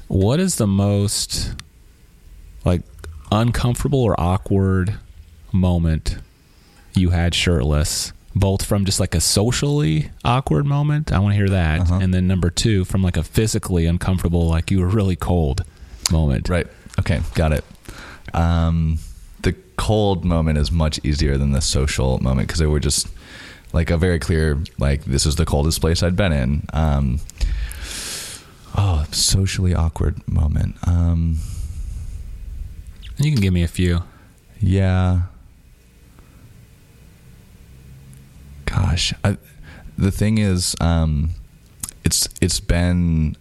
[0.08, 1.54] What is the most
[2.64, 2.82] like
[3.32, 4.94] uncomfortable or awkward
[5.52, 6.18] moment
[6.94, 8.12] you had shirtless?
[8.36, 11.98] Both from just like a socially awkward moment, I want to hear that, Uh-huh.
[12.00, 15.64] and then number two from like a physically uncomfortable, like you were really cold
[16.12, 16.48] moment.
[16.48, 16.68] Right.
[17.00, 17.20] Okay.
[17.34, 17.64] Got it.
[18.34, 18.98] Um,
[19.42, 23.08] the cold moment is much easier than the social moment because they were just
[23.72, 26.66] like a very clear, like this is the coldest place I'd been in.
[26.72, 27.20] Um,
[28.76, 30.76] oh, socially awkward moment.
[30.86, 31.38] Um,
[33.18, 34.02] You can give me a few.
[34.60, 35.22] yeah.
[38.66, 39.36] Gosh, I,
[39.98, 41.30] the thing is, um,
[42.04, 43.36] it's it's been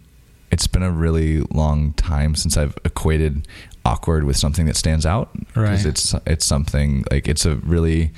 [0.50, 3.46] it's been a really long time since I've equated
[3.84, 5.30] awkward with something that stands out.
[5.56, 5.84] Right.
[5.84, 8.10] it's it's something like it's a really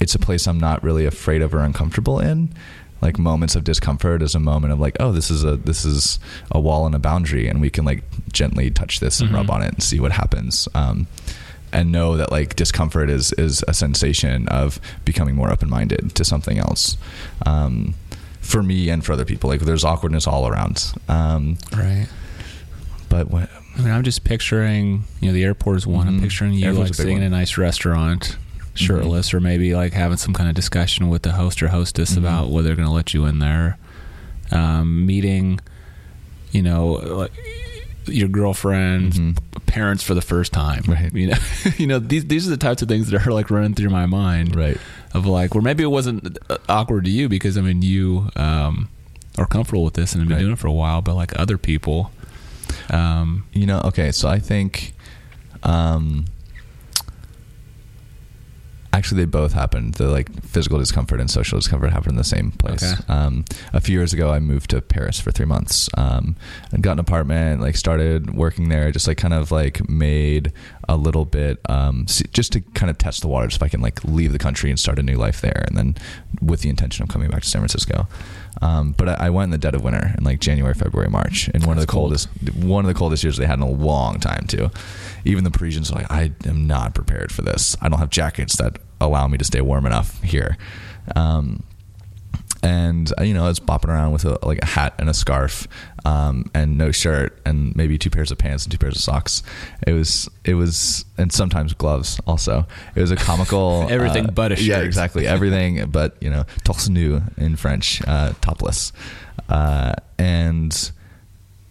[0.00, 2.50] it's a place I'm not really afraid of or uncomfortable in.
[3.02, 6.18] Like moments of discomfort is a moment of like, oh, this is a this is
[6.50, 9.34] a wall and a boundary, and we can like gently touch this and Mhm.
[9.34, 10.66] rub on it and see what happens.
[10.74, 11.06] Um,
[11.72, 16.24] and know that like discomfort is is a sensation of becoming more open minded to
[16.24, 16.96] something else.
[17.44, 17.94] Um,
[18.40, 20.92] for me and for other people, like there's awkwardness all around.
[21.08, 22.06] Um, Right.
[23.08, 26.08] but what, I mean, I'm just picturing, you know, the airport is one.
[26.08, 26.22] I'm Mhm.
[26.22, 28.36] picturing you Airport's like sitting in a nice restaurant,
[28.74, 32.18] shirtless, or maybe like having some kind of discussion with the host or hostess Mhm.
[32.18, 33.76] about whether they're going to let you in there.
[34.50, 35.60] Um, meeting,
[36.52, 37.32] you know, like
[38.06, 39.36] your girlfriend's Mhm.
[39.66, 40.84] parents for the first time.
[40.86, 41.12] Right.
[41.12, 41.36] You know,
[41.76, 44.06] you know these these are the types of things that are like running through my
[44.06, 44.78] mind right?
[45.12, 48.88] of like, where maybe it wasn't uh, awkward to you because I mean you um,
[49.36, 50.42] are comfortable with this and have been Right.
[50.42, 52.12] doing it for a while, but like other people.
[52.90, 54.94] Um, You know, okay, so I think
[55.62, 56.26] um
[58.96, 59.94] actually they both happened.
[59.94, 62.82] The like physical discomfort and social discomfort happened in the same place.
[62.82, 63.02] Okay.
[63.12, 65.88] Um a few years ago I moved to Paris for 3 months.
[65.96, 66.36] Um
[66.72, 70.52] and got an apartment, like started working there, just like kind of like made
[70.88, 74.02] a little bit um just to kind of test the waters if I can like
[74.04, 75.96] leave the country and start a new life there and then
[76.40, 78.06] with the intention of coming back to San Francisco.
[78.62, 81.48] Um, but I, I went in the dead of winter in like January, February, March,
[81.50, 82.10] in one of That's the cold.
[82.10, 84.70] coldest, one of the coldest years they had in a long time too.
[85.26, 87.76] Even the Parisians are like, I am not prepared for this.
[87.82, 90.56] I don't have jackets that allow me to stay warm enough here.
[91.14, 91.62] Um,
[92.62, 95.14] and uh, you know, I was bopping around with a, like a hat and a
[95.14, 95.68] scarf,
[96.04, 99.42] um, and no shirt, and maybe two pairs of pants and two pairs of socks.
[99.86, 102.18] It was, it was, and sometimes gloves.
[102.26, 104.64] Also, it was a comical Everything but a shirt.
[104.64, 105.26] Yeah, exactly.
[105.26, 108.92] Everything but you know, torse nu in French, uh, topless,
[109.48, 110.90] uh, and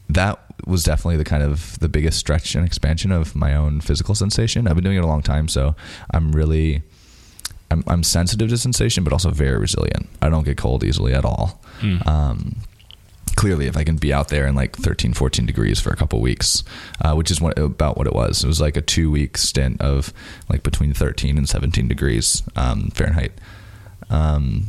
[0.10, 4.16] that was definitely the kind of the biggest stretch and expansion of my own physical
[4.16, 4.68] sensation.
[4.68, 5.76] I've been doing it a long time, so
[6.12, 6.84] I'm really
[7.76, 10.08] I'm, I'm sensitive to sensation, but also very resilient.
[10.22, 11.60] I don't get cold easily at all.
[11.82, 12.08] Mm.
[12.08, 12.56] Um,
[13.36, 16.22] clearly, if I can be out there in like 13, 14 degrees for a couple
[16.22, 16.64] weeks,
[17.02, 18.44] uh, which is what, about what it was.
[18.44, 20.14] It was like a two week stint of
[20.50, 23.34] like between 13 and 17 degrees um, Fahrenheit.
[24.10, 24.68] Um,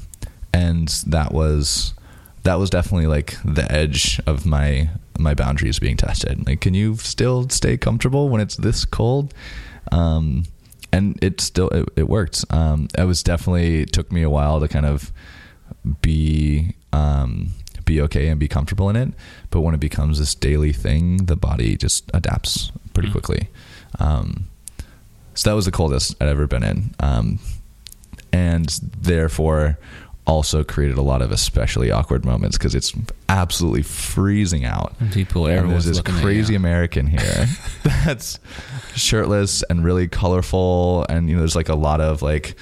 [0.53, 1.95] and that was
[2.42, 4.88] that was definitely like the edge of my
[5.19, 6.47] my boundaries being tested.
[6.47, 9.35] Like, can you still stay comfortable when it's this cold?
[9.92, 10.45] Um,
[10.97, 12.45] and it still it, it worked.
[12.51, 15.13] Um, it was definitely it took me a while to kind of
[16.03, 17.51] be um,
[17.85, 19.11] be okay and be comfortable in it.
[19.51, 23.13] But when it becomes this daily thing, the body just adapts pretty Mm.
[23.13, 23.49] quickly.
[23.99, 24.47] Um,
[25.35, 27.39] so that was the coldest I'd ever been in, um,
[28.33, 28.69] and
[29.03, 29.79] therefore
[30.27, 32.93] also created a lot of especially awkward moments because it's
[33.29, 34.95] absolutely freezing out.
[35.12, 37.47] People, And everyone's there's this crazy American here
[38.05, 38.39] that's
[38.95, 42.57] shirtless and really colorful, and you know, there's like a lot of like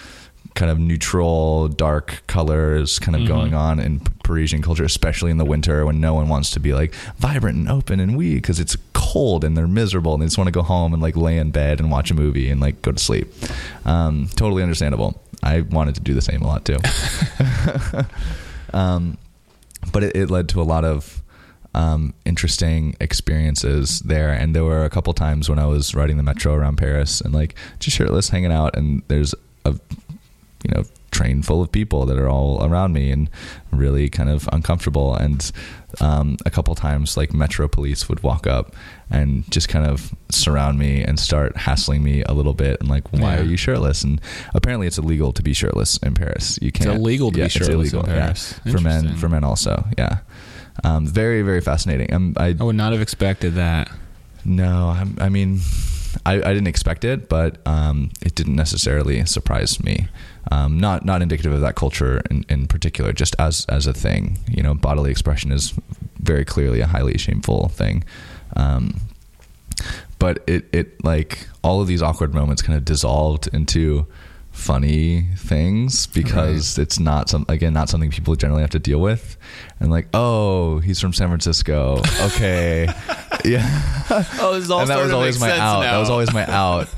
[0.54, 3.26] kind of neutral, dark colors kind of Mhm.
[3.26, 6.72] going on in Parisian culture, especially in the winter when no one wants to be
[6.72, 10.38] like vibrant and open and wee because it's cold and they're miserable and they just
[10.38, 12.80] want to go home and like lay in bed and watch a movie and like
[12.82, 13.32] go to sleep.
[13.84, 15.20] Um, totally understandable.
[15.44, 16.78] I wanted to do the same a lot too.
[18.76, 19.18] um,
[19.92, 21.22] but it, it led to a lot of
[21.74, 24.30] um, interesting experiences there.
[24.30, 27.34] And there were a couple times when I was riding the metro around Paris and
[27.34, 32.18] like just shirtless, hanging out, and there's a you know train full of people that
[32.18, 33.30] are all around me and
[33.70, 35.14] really kind of uncomfortable.
[35.14, 35.50] And
[36.00, 38.74] um, a couple times, like metro police would walk up
[39.10, 43.12] and just kind of surround me and start hassling me a little bit and like,
[43.12, 43.40] why Yeah.
[43.40, 44.02] are you shirtless?
[44.04, 44.20] And
[44.54, 46.58] apparently, it's illegal to be shirtless in Paris.
[46.60, 46.90] You can't.
[46.90, 48.24] It's illegal to be it's shirtless in illegal, yeah.
[48.26, 48.60] Paris.
[48.72, 49.16] for men.
[49.16, 50.18] For men also, yeah.
[50.82, 52.12] Um, very very fascinating.
[52.12, 53.88] Um, I I would not have expected that.
[54.44, 55.60] no, I, I mean,
[56.26, 60.08] I, I didn't expect it, but um, it didn't necessarily surprise me.
[60.50, 64.38] Um, not not indicative of that culture in, in particular, just as as a thing.
[64.48, 65.74] You know, bodily expression is
[66.18, 68.04] very clearly a highly shameful thing.
[68.56, 69.00] Um,
[70.18, 74.06] but it it like all of these awkward moments kind of dissolved into
[74.52, 79.36] funny things because it's not some again not something people generally have to deal with
[79.80, 82.86] and like oh he's from San Francisco okay
[83.50, 85.80] yeah Oh, this is and that was always my out.
[85.80, 86.88] That was always my out.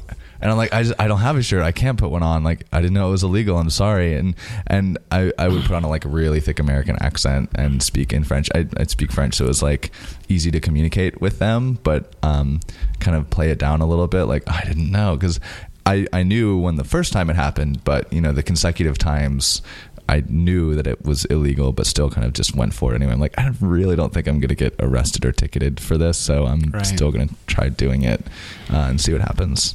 [0.40, 1.62] And I'm like, I just I don't have a shirt.
[1.62, 2.44] I can't put one on.
[2.44, 3.59] Like I didn't know it was illegal.
[3.59, 4.14] I'm sorry.
[4.14, 4.35] And
[4.66, 8.24] and I, I would put on a like really thick American accent and speak in
[8.24, 8.48] French.
[8.54, 9.92] I I speak French, so it was like
[10.28, 12.61] easy to communicate with them, but um,
[13.00, 14.24] kind of play it down a little bit.
[14.24, 15.40] Like I didn't know because
[15.87, 19.62] I I knew when the first time it happened, but you know the consecutive times.
[20.09, 23.12] I knew that it was illegal, but still kind of just went for it anyway.
[23.12, 26.16] I'm like, I really don't think I'm going to get arrested or ticketed for this,
[26.16, 26.87] so I'm Right.
[26.87, 28.25] still going to try doing it
[28.73, 29.75] uh, and see what happens.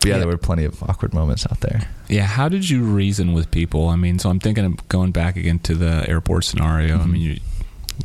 [0.00, 0.18] But yeah, Yeah.
[0.20, 1.88] there were plenty of awkward moments out there.
[2.08, 3.88] Yeah, how did you reason with people?
[3.88, 6.96] I mean, so I'm thinking of going back again to the airport scenario.
[6.96, 7.10] I Mhm.
[7.10, 7.40] mean, you,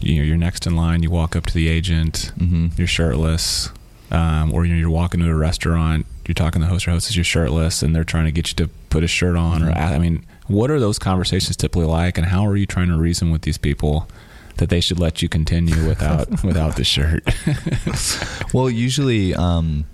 [0.01, 1.03] you you're next in line.
[1.03, 2.31] You walk up to the agent.
[2.37, 2.67] Mm-hmm.
[2.77, 3.69] You're shirtless,
[4.11, 6.05] um, or you know, you're walking to a restaurant.
[6.27, 7.15] You're talking to the host or hostess.
[7.15, 9.63] You're shirtless, and they're trying to get you to put a shirt on.
[9.63, 9.91] Or Mhm.
[9.95, 13.31] I mean, what are those conversations typically like, and how are you trying to reason
[13.31, 14.09] with these people
[14.57, 17.23] that they should let you continue without without the shirt?
[18.53, 19.85] Well, usually, um,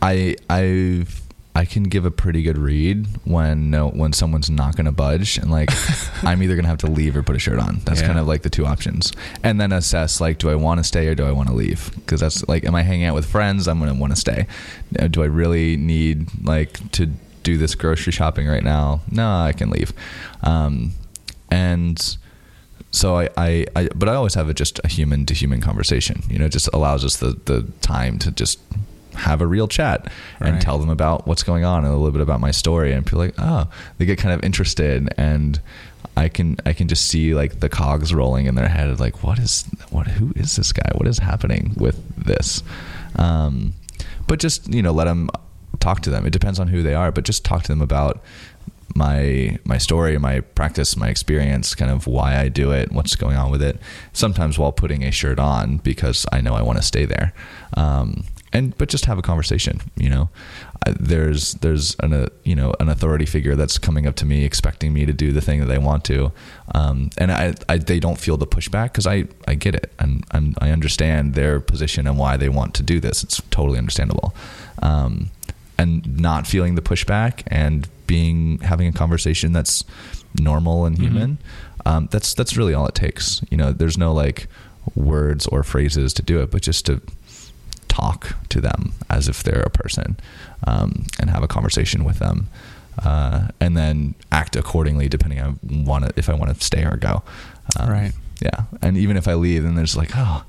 [0.00, 1.06] I I
[1.54, 5.38] I can give a pretty good read when no when someone's not going to budge,
[5.38, 5.70] and like
[6.24, 7.80] I'm either going to have to leave or put a shirt on.
[7.84, 8.08] That's Yeah.
[8.08, 9.12] kind of like the two options,
[9.44, 11.90] and then assess like, do I want to stay or do I want to leave?
[11.94, 13.68] Because that's like, am I hanging out with friends?
[13.68, 14.46] I'm going to want to stay.
[14.98, 17.10] Uh, Do I really need like to
[17.42, 19.00] do this grocery shopping right now?
[19.10, 19.92] No, I can leave.
[20.42, 20.92] Um,
[21.50, 22.16] and
[22.90, 26.22] so I, I, I but I always have a, just a human to human conversation.
[26.28, 28.58] You know, it just allows us the the time to just
[29.14, 30.60] have a real chat and Right.
[30.62, 33.18] tell them about what's going on and a little bit about my story and people
[33.18, 35.60] like oh they get kind of interested and
[36.16, 39.38] I can I can just see like the cogs rolling in their head like what
[39.38, 42.62] is what who is this guy what is happening with this
[43.16, 43.74] um,
[44.26, 45.28] but just you know let them
[45.82, 48.22] talk to them it depends on who they are but just talk to them about
[48.94, 53.36] my my story, my practice, my experience, kind of why I do it, what's going
[53.36, 53.78] on with it.
[54.12, 57.32] Sometimes while putting a shirt on because I know I want to stay there.
[57.74, 59.80] Um, and but just have a conversation.
[59.96, 60.28] You know,
[60.86, 64.44] I, there's there's an a, you know an authority figure that's coming up to me
[64.44, 66.32] expecting me to do the thing that they want to,
[66.74, 70.24] um, and I, I they don't feel the pushback because I I get it and
[70.60, 73.24] I understand their position and why they want to do this.
[73.24, 74.34] It's totally understandable,
[74.82, 75.30] um,
[75.78, 79.84] and not feeling the pushback and being having a conversation that's
[80.38, 81.38] normal and human.
[81.86, 83.42] Um, that's that's really all it takes.
[83.50, 84.46] You know, there's no like
[84.94, 87.00] words or phrases to do it, but just to
[87.88, 90.16] talk to them as if they're a person
[90.66, 92.48] um, and have a conversation with them,
[93.04, 97.22] uh, and then act accordingly depending on want if I want to stay or go.
[97.78, 98.12] Um, Right.
[98.40, 100.44] Yeah, and even if I leave, then there's like, oh,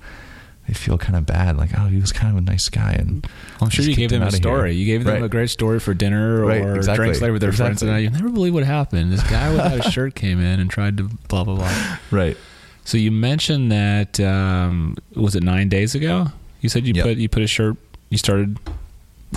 [0.68, 1.58] they feel kind of bad.
[1.58, 3.28] Like, oh, he was kind of a nice guy, and
[3.62, 4.42] I'm sure just you gave them a outta here.
[4.44, 4.76] story.
[4.76, 5.24] You gave them Right.
[5.24, 7.04] a great story for dinner Right, or exactly.
[7.06, 7.96] drinks later with their friends, and Exactly.
[7.96, 9.12] I, you never believe what happened.
[9.12, 11.98] This guy without a shirt came in and tried to blah blah blah.
[12.12, 12.38] right.
[12.86, 16.28] So you mentioned that um, was it nine days ago?
[16.62, 17.04] You said you Yep.
[17.06, 17.76] put you put a shirt.
[18.10, 18.58] You started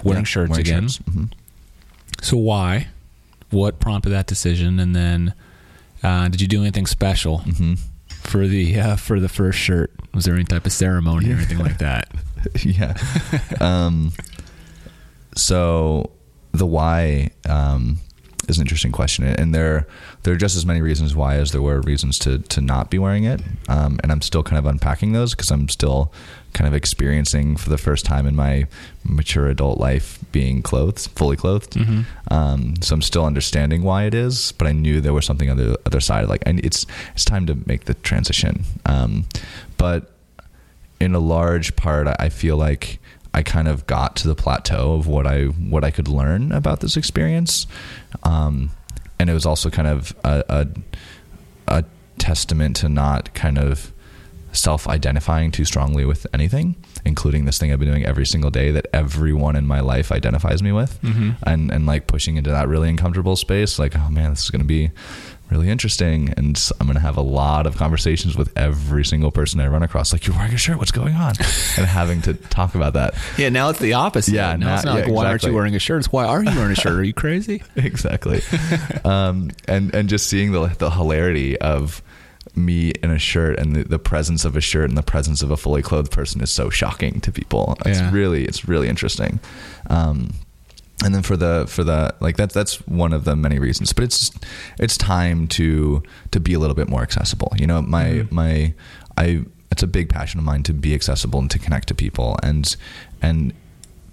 [0.04, 0.82] wearing Yeah, shirts wearing again.
[0.88, 0.98] shirts.
[1.10, 1.30] Mhm.
[2.22, 2.88] So why?
[3.50, 4.78] What prompted that decision?
[4.80, 5.34] And then
[6.02, 7.78] uh, did you do anything special Mhm.
[8.26, 9.92] For the uh, for the first shirt?
[10.14, 12.08] Was there any type of ceremony or anything like that?
[12.62, 12.96] yeah.
[13.60, 14.12] Um,
[15.34, 16.10] so
[16.52, 17.98] the why um,
[18.48, 19.86] is an interesting question, and there
[20.26, 22.98] there are just as many reasons why as there were reasons to to not be
[22.98, 23.40] wearing it.
[23.68, 26.12] Um, and I'm still kind of unpacking those because I'm still
[26.52, 28.66] kind of experiencing for the first time in my
[29.04, 31.72] mature adult life being clothed, fully clothed.
[31.74, 32.00] Mm-hmm.
[32.32, 35.56] Um, so I'm still understanding why it is, but I knew there was something on
[35.58, 36.28] the other side.
[36.28, 38.64] Like, and it's it's time to make the transition.
[38.84, 39.26] Um,
[39.78, 40.10] but
[40.98, 42.98] in a large part, I- I feel like
[43.34, 46.80] I kind of got to the plateau of what I what I could learn about
[46.80, 47.66] this experience,
[48.22, 48.70] um,
[49.18, 50.66] and it was also kind of a, a
[51.68, 51.84] a
[52.18, 53.92] testament to not kind of
[54.52, 58.86] self-identifying too strongly with anything, including this thing I've been doing every single day that
[58.92, 61.30] everyone in my life identifies me with, Mm-hmm.
[61.42, 63.78] and and like pushing into that really uncomfortable space.
[63.78, 64.90] Like, oh man, this is going to be
[65.50, 69.60] really interesting, and I'm going to have a lot of conversations with every single person
[69.60, 70.12] I run across.
[70.12, 70.78] Like, you're wearing a shirt.
[70.78, 71.34] What's going on?
[71.76, 73.14] and having to talk about that.
[73.38, 74.34] Yeah, now it's the opposite.
[74.34, 75.98] Yeah, now, it's now- not like yeah, why aren't you wearing a shirt?
[76.00, 76.92] It's why are you wearing a shirt?
[76.98, 77.62] Are you crazy?
[77.76, 78.40] exactly.
[79.04, 82.02] um, and and just seeing the the hilarity of
[82.54, 85.50] me in a shirt and the, the presence of a shirt and the presence of
[85.50, 87.76] a fully clothed person is so shocking to people.
[87.84, 88.10] It's Yeah.
[88.12, 89.40] really it's really interesting.
[89.90, 90.30] Um,
[91.04, 94.04] and then for the for the like that's that's one of the many reasons, but
[94.04, 94.30] it's
[94.78, 97.52] it's time to to be a little bit more accessible.
[97.58, 98.32] You know, my Mhm.
[98.32, 98.74] my
[99.18, 102.38] I it's a big passion of mine to be accessible and to connect to people
[102.42, 102.76] and
[103.20, 103.52] and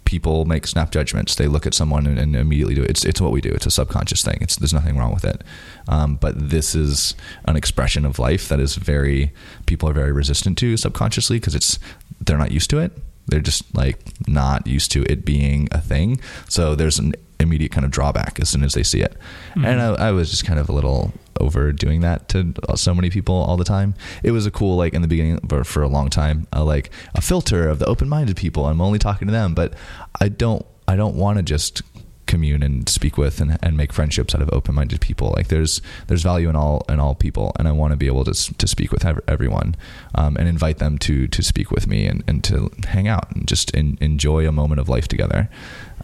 [0.05, 1.36] people make snap judgments.
[1.36, 2.89] They look at someone and, and immediately do it.
[2.89, 3.49] It's it's what we do.
[3.49, 4.38] It's a subconscious thing.
[4.41, 5.41] It's there's nothing wrong with it.
[5.88, 7.15] Um, but this is
[7.45, 9.31] an expression of life that is very
[9.65, 11.79] people are very resistant to subconsciously because it's
[12.19, 12.91] they're not used to it.
[13.28, 16.19] They're just like not used to it being a thing.
[16.49, 19.15] So there's an immediate kind of drawback as soon as they see it.
[19.55, 23.36] And I, I was just kind of a little overdoing that to so many people
[23.36, 23.95] all the time.
[24.24, 26.89] It was a cool like in the beginning for, for a long time, uh, like
[27.15, 28.65] a filter of the open-minded people.
[28.65, 29.74] I'm only talking to them, but
[30.19, 31.82] I don't I don't want to just
[32.26, 35.34] commune and speak with and, and make friendships out of open-minded people.
[35.36, 38.24] Like there's there's value in all in all people, and I want to be able
[38.26, 39.76] to to speak with everyone
[40.15, 43.47] um, and invite them to to speak with me and, and to hang out and
[43.47, 45.49] just in, enjoy a moment of life together.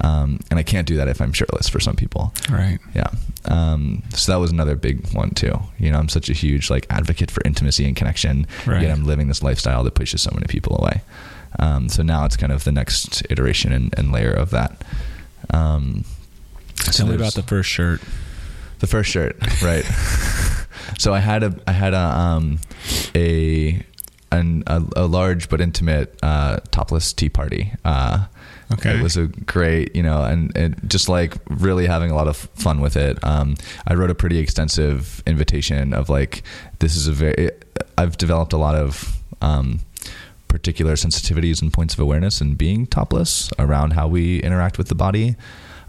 [0.01, 2.33] Um, and I can't do that if I'm shirtless for some people.
[2.49, 2.79] Right.
[2.95, 3.09] Yeah.
[3.45, 5.59] Um, so that was another big one too.
[5.77, 8.47] You know, I'm such a huge like advocate for intimacy and connection.
[8.65, 8.81] Right.
[8.81, 11.01] Yet I'm living this lifestyle that pushes so many people away.
[11.57, 14.83] Um, so now it's kind of the next iteration and, and layer of that.
[15.53, 16.03] Um,
[16.77, 18.01] so Tell me about the first shirt.
[18.79, 19.83] the first shirt, right?
[20.97, 22.59] so I had a I had a um
[23.15, 23.83] a
[24.31, 27.73] an, a, a large but intimate uh, topless tea party.
[27.83, 28.25] Uh,
[28.71, 28.99] Okay.
[28.99, 32.37] it was a great, you know, and, and just like really having a lot of
[32.37, 33.17] fun with it.
[33.23, 33.55] Um,
[33.87, 36.43] I wrote a pretty extensive invitation of like,
[36.77, 37.49] this is a very,
[37.97, 39.79] I've developed a lot of, um,
[40.49, 44.95] particular sensitivities and points of awareness and being topless around how we interact with the
[44.95, 45.37] body.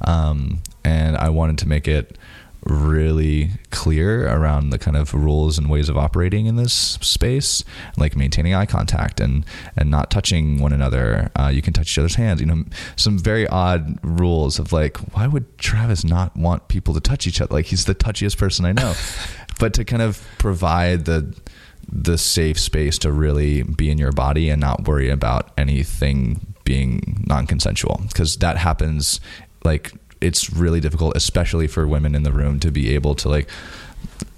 [0.02, 2.16] Um, and I wanted to make it
[2.64, 7.64] really clear around the kind of rules and ways of operating in this space,
[7.96, 9.44] like maintaining eye contact and
[9.76, 11.30] and not touching one another.
[11.34, 12.40] Uh, you can touch each other's hands.
[12.40, 12.64] You know,
[12.96, 17.40] some very odd rules of like, why would Travis not want people to touch each
[17.40, 17.54] other?
[17.54, 18.94] Like he's the touchiest person I know,
[19.58, 21.34] but to kind of provide the
[21.92, 27.24] the safe space to really be in your body and not worry about anything being
[27.26, 29.20] non-consensual because that happens
[29.64, 33.48] like it's really difficult especially for women in the room to be able to like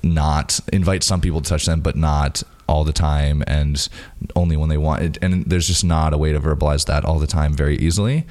[0.02, 2.42] not invite some people to touch them but not
[2.72, 3.88] all the time and
[4.34, 5.18] only when they want it.
[5.20, 8.26] And there's just not a way to verbalize that all the time very easily.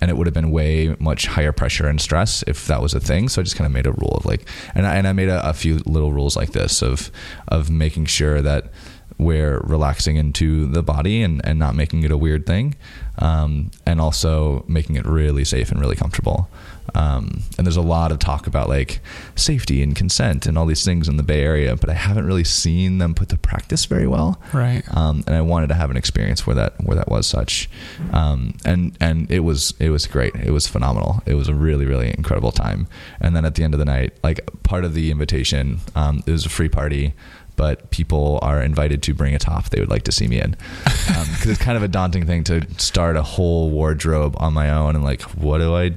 [0.00, 3.00] And it would have been way much higher pressure and stress if that was a
[3.00, 3.28] thing.
[3.28, 5.28] So I just kind of made a rule of like, and I, and I made
[5.28, 7.10] a, a few little rules like this of
[7.48, 8.72] of making sure that
[9.18, 12.74] we're relaxing into the body and, and not making it a weird thing,
[13.18, 16.48] um, and also making it really safe and really comfortable.
[16.94, 19.00] Um, and there's a lot of talk about like
[19.34, 22.44] safety and consent and all these things in the Bay Area, but I haven't really
[22.44, 24.40] seen them put to practice very well.
[24.52, 24.82] Right.
[24.94, 27.70] Um, and I wanted to have an experience where that where that was such,
[28.12, 30.34] um, and and it was it was great.
[30.34, 31.22] It was phenomenal.
[31.26, 32.86] It was a really really incredible time.
[33.20, 36.30] And then at the end of the night, like part of the invitation, um, it
[36.30, 37.14] was a free party
[37.56, 40.56] but people are invited to bring a top they would like to see me in.
[40.84, 44.70] Because um, it's kind of a daunting thing to start a whole wardrobe on my
[44.70, 45.90] own and like what do i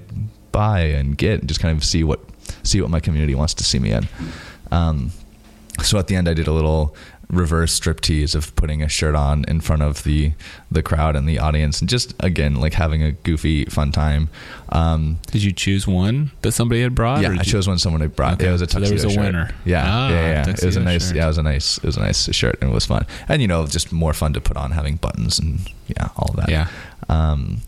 [0.52, 1.40] buy and get?
[1.40, 2.20] And just kind of see what
[2.64, 4.08] see what my community wants to see me in.
[4.72, 5.12] Um,
[5.84, 6.96] so at the end i did a little
[7.30, 10.32] reverse striptease of putting a shirt on in front of the
[10.72, 11.80] the crowd and the audience.
[11.82, 14.30] And just again like having a goofy fun time.
[14.70, 18.16] Um, did you choose one that somebody had brought yeah i chose one someone had
[18.16, 18.34] brought.
[18.34, 18.48] Okay.
[18.48, 19.26] it was a tuxedo so there was a shirt.
[19.26, 19.56] winner.
[19.66, 20.50] Yeah ah, yeah yeah.
[20.50, 21.16] It was a nice shirt.
[21.16, 23.06] yeah it was a nice it was a nice shirt and it was fun.
[23.28, 26.50] And you know just more fun to put on having buttons and yeah all that.
[26.50, 26.68] Yeah.
[27.10, 27.62] Um,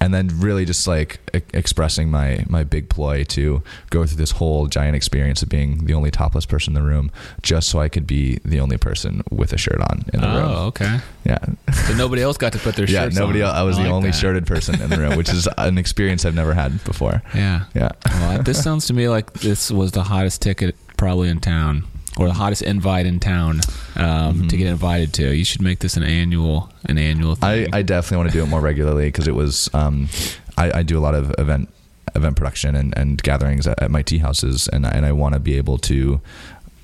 [0.00, 4.32] and then really just like e- expressing my my big ploy to go through this
[4.32, 7.10] whole giant experience of being the only topless person in the room
[7.42, 10.36] just so I could be the only person with a shirt on in the oh,
[10.36, 10.50] room.
[10.50, 10.98] Oh, okay.
[11.24, 11.38] Yeah.
[11.86, 13.48] So nobody else got to put their yeah, nobody on.
[13.48, 13.56] else.
[13.56, 14.16] I was I the like only that.
[14.16, 17.22] shirted person in the room, which is an experience I've never had before.
[17.34, 17.64] Yeah.
[17.74, 17.90] Yeah.
[18.06, 21.84] Well, this sounds to me like this was the hottest ticket probably in town
[22.18, 23.60] or the hottest invite in town
[23.96, 24.48] um, mm-hmm.
[24.48, 25.34] to get invited to.
[25.34, 27.68] You should make this an annual an annual thing.
[27.72, 30.08] I, I definitely want to do it more regularly because it was um,
[30.56, 31.68] I, I, do a lot of event
[32.14, 35.40] event production and, and gatherings at, at, my tea houses and and I want to
[35.40, 36.20] be able to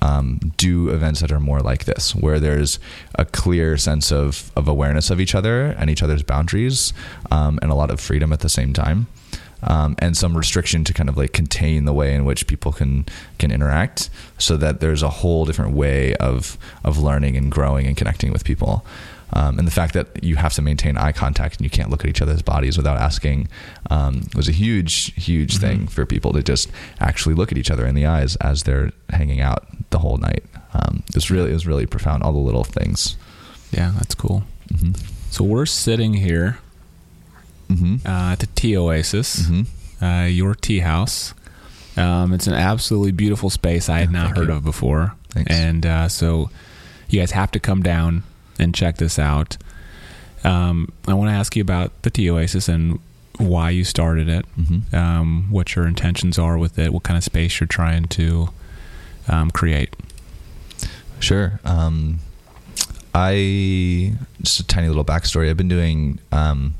[0.01, 2.79] um, do events that are more like this, where there's
[3.15, 6.93] a clear sense of, of awareness of each other and each other's boundaries,
[7.31, 9.07] um, and a lot of freedom at the same time
[9.65, 13.05] um, and some restriction to kind of like contain the way in which people can
[13.37, 17.97] can interact, so that there's a whole different way of of learning and growing and
[17.97, 18.85] connecting with people.
[19.33, 22.05] Um, and the fact that you have to maintain eye contact and you can't look
[22.05, 23.49] at each other's bodies without asking
[23.89, 25.67] um, was a huge, huge mm-hmm.
[25.67, 28.91] thing for people to just actually look at each other in the eyes as they're
[29.09, 30.43] hanging out the whole night.
[30.73, 32.23] Um, it was really, it was really profound.
[32.23, 33.17] All the little things.
[33.71, 34.43] Yeah, that's cool.
[34.71, 34.91] Mm-hmm.
[35.31, 36.59] So we're sitting here
[37.69, 38.07] mm-hmm.
[38.07, 40.03] uh, at the Tea Oasis, mm-hmm.
[40.03, 41.33] uh, your tea house.
[41.97, 44.55] Um, it's an absolutely beautiful space I had not Thank heard you.
[44.55, 45.51] of before, Thanks.
[45.51, 46.49] and uh, so
[47.09, 48.23] you guys have to come down
[48.59, 49.57] and check this out.
[50.43, 52.99] Um, I want to ask you about the Tea Oasis and
[53.37, 54.95] why you started it, mm-hmm.
[54.95, 58.49] um, what your intentions are with it, what kind of space you're trying to
[59.27, 59.93] um, create.
[61.19, 61.59] Sure.
[61.63, 62.19] Um,
[63.13, 65.49] I just a tiny little backstory.
[65.49, 66.75] I've been doing um,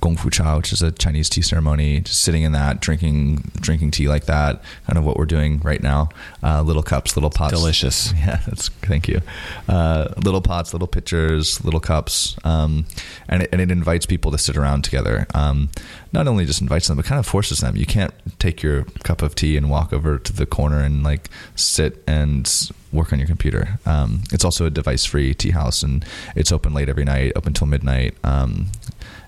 [0.00, 3.90] Gong Fu Cha, which is a Chinese tea ceremony, just sitting in that, drinking drinking
[3.90, 6.08] tea like that, kind of what we're doing right now.
[6.42, 8.12] Uh, little cups, little pots, delicious.
[8.24, 9.20] Yeah, that's thank you.
[9.68, 12.86] Uh, little pots, little pitchers, little cups, um,
[13.28, 15.26] and it, and it invites people to sit around together.
[15.34, 15.68] Um,
[16.12, 17.76] not only just invites them, but kind of forces them.
[17.76, 21.28] You can't take your cup of tea and walk over to the corner and like
[21.54, 22.48] sit and
[22.92, 23.78] work on your computer.
[23.84, 26.04] Um, it's also a device-free tea house, and
[26.36, 28.14] it's open late every night, open till midnight.
[28.22, 28.68] Um,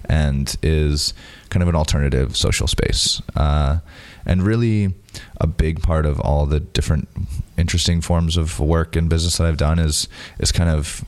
[0.09, 1.15] and is
[1.51, 3.21] kind of an alternative social space.
[3.35, 3.79] Uh,
[4.25, 4.95] and really,
[5.41, 7.09] a big part of all the different
[7.57, 11.05] interesting forms of work and business that I've done is is kind of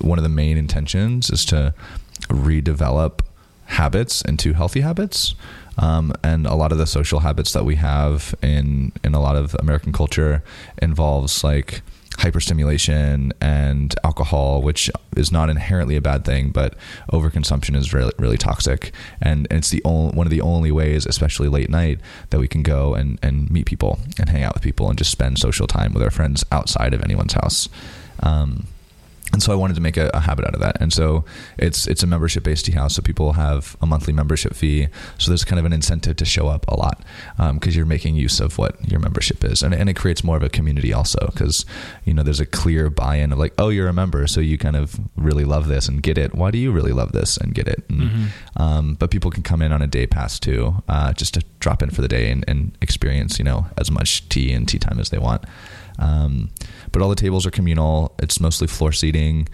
[0.00, 1.74] one of the main intentions is to
[2.28, 3.20] redevelop
[3.66, 5.34] habits into healthy habits.
[5.76, 9.36] Um, and a lot of the social habits that we have in in a lot
[9.36, 10.42] of American culture
[10.82, 11.82] involves like
[12.18, 16.74] hyperstimulation and alcohol, which is not inherently a bad thing, but
[17.12, 18.92] overconsumption is really really toxic.
[19.20, 22.00] And, and it's the only one of the only ways, especially late night,
[22.30, 25.10] that we can go and, and meet people and hang out with people and just
[25.10, 27.68] spend social time with our friends outside of anyone's house.
[28.20, 28.66] Um,
[29.32, 30.80] and so I wanted to make a, a, habit out of that.
[30.80, 31.24] And so
[31.58, 34.88] it's it's a membership based tea house, so people have a monthly membership fee.
[35.18, 37.04] So there's kind of an incentive to show up a lot
[37.36, 40.36] because um, you're making use of what your membership is, and, and it creates more
[40.36, 41.66] of a community also because
[42.04, 44.76] you know there's a clear buy-in of like, oh, you're a member, so you kind
[44.76, 46.34] of really love this and get it.
[46.34, 47.84] Why do you really love this and get it?
[47.88, 48.62] And, mm-hmm.
[48.62, 51.82] um, but people can come in on a day pass too, uh, just to drop
[51.82, 54.98] in for the day and, and experience you know as much tea and tea time
[54.98, 55.44] as they want.
[55.98, 56.50] Um,
[56.92, 58.14] but all the tables are communal.
[58.18, 59.48] It's mostly floor seating.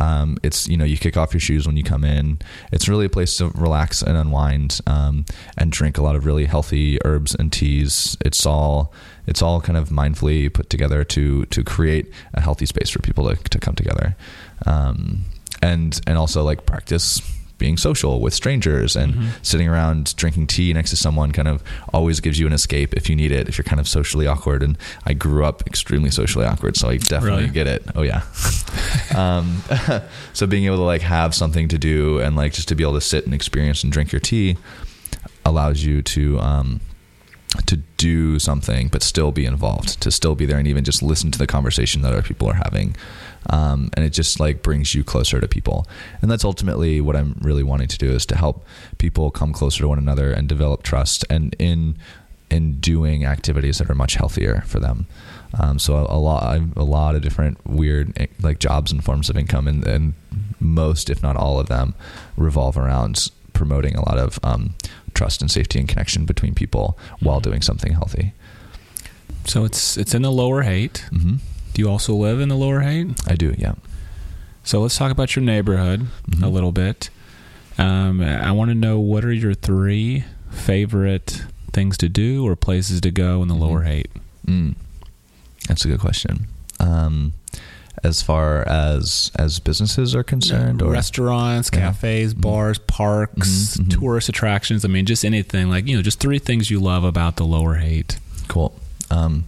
[0.00, 2.38] Um, it's you know you kick off your shoes when you come in.
[2.72, 5.24] It's really a place to relax and unwind um,
[5.58, 8.16] and drink a lot of really healthy herbs and teas.
[8.24, 8.92] It's all
[9.26, 13.28] it's all kind of mindfully put together to to create a healthy space for people
[13.28, 14.16] to to come together,
[14.66, 15.24] um,
[15.60, 17.20] and and also like practice
[17.60, 19.28] being social with strangers and mm-hmm.
[19.42, 23.08] sitting around drinking tea next to someone kind of always gives you an escape if
[23.08, 26.44] you need it if you're kind of socially awkward and i grew up extremely socially
[26.44, 27.52] awkward so i definitely really?
[27.52, 28.22] get it oh yeah
[29.14, 29.62] um,
[30.32, 32.94] so being able to like have something to do and like just to be able
[32.94, 34.56] to sit and experience and drink your tea
[35.44, 36.80] allows you to um,
[37.66, 41.30] to do something but still be involved to still be there and even just listen
[41.30, 42.96] to the conversation that other people are having
[43.48, 45.86] um, and it just like brings you closer to people
[46.20, 48.64] and that's ultimately what i'm really wanting to do is to help
[48.98, 51.96] people come closer to one another and develop trust and in
[52.50, 55.06] in doing activities that are much healthier for them
[55.58, 59.30] um, so a, a, lot a lot of different weird eh, like jobs and forms
[59.30, 60.14] of income and, and
[60.58, 61.94] most if not all of them
[62.36, 64.74] revolve around promoting a lot of um,
[65.14, 67.50] trust and safety and connection between people while mm-hmm.
[67.50, 68.32] doing something healthy
[69.44, 71.36] so it's it's in the lower Haight mm-hmm.
[71.72, 73.08] Do you also live in the Lower Haight?
[73.28, 73.74] I do, yeah.
[74.64, 76.44] So let's talk about your neighborhood mm-hmm.
[76.44, 77.10] a little bit.
[77.78, 83.00] Um, I want to know what are your three favorite things to do or places
[83.02, 83.62] to go in the mm-hmm.
[83.62, 84.10] Lower Haight?
[84.46, 84.74] Mm.
[85.68, 86.46] That's a good question.
[86.78, 87.32] Um,
[88.02, 91.80] as far as as businesses are concerned, or restaurants, yeah.
[91.80, 92.40] cafes, mm-hmm.
[92.40, 94.00] bars, parks, mm-hmm, mm-hmm.
[94.00, 94.84] tourist attractions.
[94.84, 97.74] I mean, just anything like you know, just three things you love about the Lower
[97.74, 98.18] Haight.
[98.48, 98.74] Cool.
[99.10, 99.44] Um,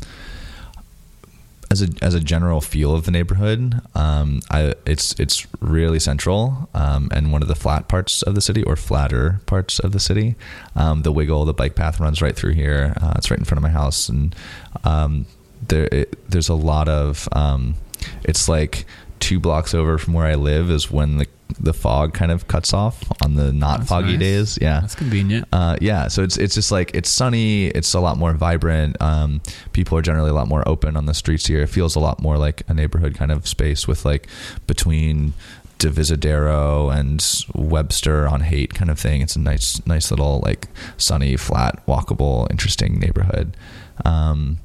[1.72, 6.68] as a as a general feel of the neighborhood, um, I, it's it's really central
[6.74, 9.98] um, and one of the flat parts of the city or flatter parts of the
[9.98, 10.36] city.
[10.76, 12.92] Um, the Wiggle, the bike path runs right through here.
[13.00, 14.36] Uh, it's right in front of my house, and
[14.84, 15.24] um,
[15.66, 17.26] there it, there's a lot of.
[17.32, 17.76] Um,
[18.22, 18.84] it's like
[19.22, 21.26] two blocks over from where I live is when the
[21.60, 24.18] the fog kind of cuts off on the not That's foggy nice.
[24.18, 24.58] days.
[24.60, 25.46] Yeah, that's convenient.
[25.52, 27.66] Uh, yeah, so it's it's just like it's sunny.
[27.66, 29.00] It's a lot more vibrant.
[29.00, 29.40] Um,
[29.72, 31.62] people are generally a lot more open on the streets here.
[31.62, 34.28] It feels a lot more like a neighborhood kind of space with like
[34.66, 35.34] between
[35.78, 37.22] Divisadero and
[37.54, 39.20] Webster on Haight kind of thing.
[39.20, 43.56] It's a nice nice little like sunny, flat, walkable, interesting neighborhood.
[44.04, 44.58] Um,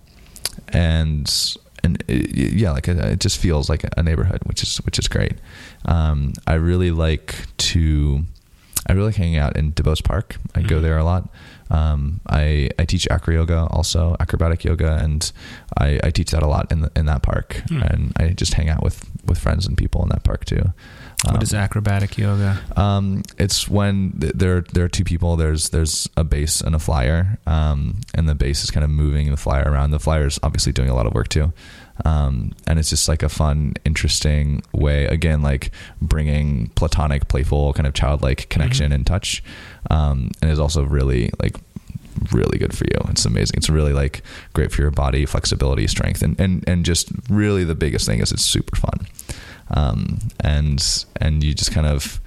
[0.69, 1.27] and
[1.83, 5.07] and it, yeah, like it, it, just feels like a neighborhood, which is which is
[5.07, 5.33] great.
[5.85, 8.23] Um, I really like to,
[8.87, 10.37] I really like hanging out in Duboce Park.
[10.55, 10.67] I mm-hmm.
[10.67, 11.29] go there a lot.
[11.69, 15.31] Um, I I teach acro yoga, also acrobatic yoga, and
[15.77, 17.61] I, I teach that a lot in the, in that park.
[17.67, 17.91] Mm.
[17.91, 20.73] And I just hang out with with friends and people in that park too.
[21.25, 22.59] Um, what is acrobatic yoga?
[22.75, 25.35] Um, it's when there there are two people.
[25.35, 29.31] There's there's a base and a flyer, um, and the base is kind of moving
[29.31, 29.91] the flyer around.
[29.91, 31.53] The flyer is obviously doing a lot of work too,
[32.05, 35.05] um, and it's just like a fun, interesting way.
[35.05, 38.93] Again, like bringing platonic, playful, kind of childlike connection mm-hmm.
[38.93, 39.43] and touch,
[39.89, 41.55] um, and is also really like
[42.31, 43.09] really good for you.
[43.09, 43.57] It's amazing.
[43.57, 44.21] It's really like
[44.53, 48.31] great for your body, flexibility, strength, and and and just really the biggest thing is
[48.31, 49.07] it's super fun
[49.71, 52.19] um, and and you just kind of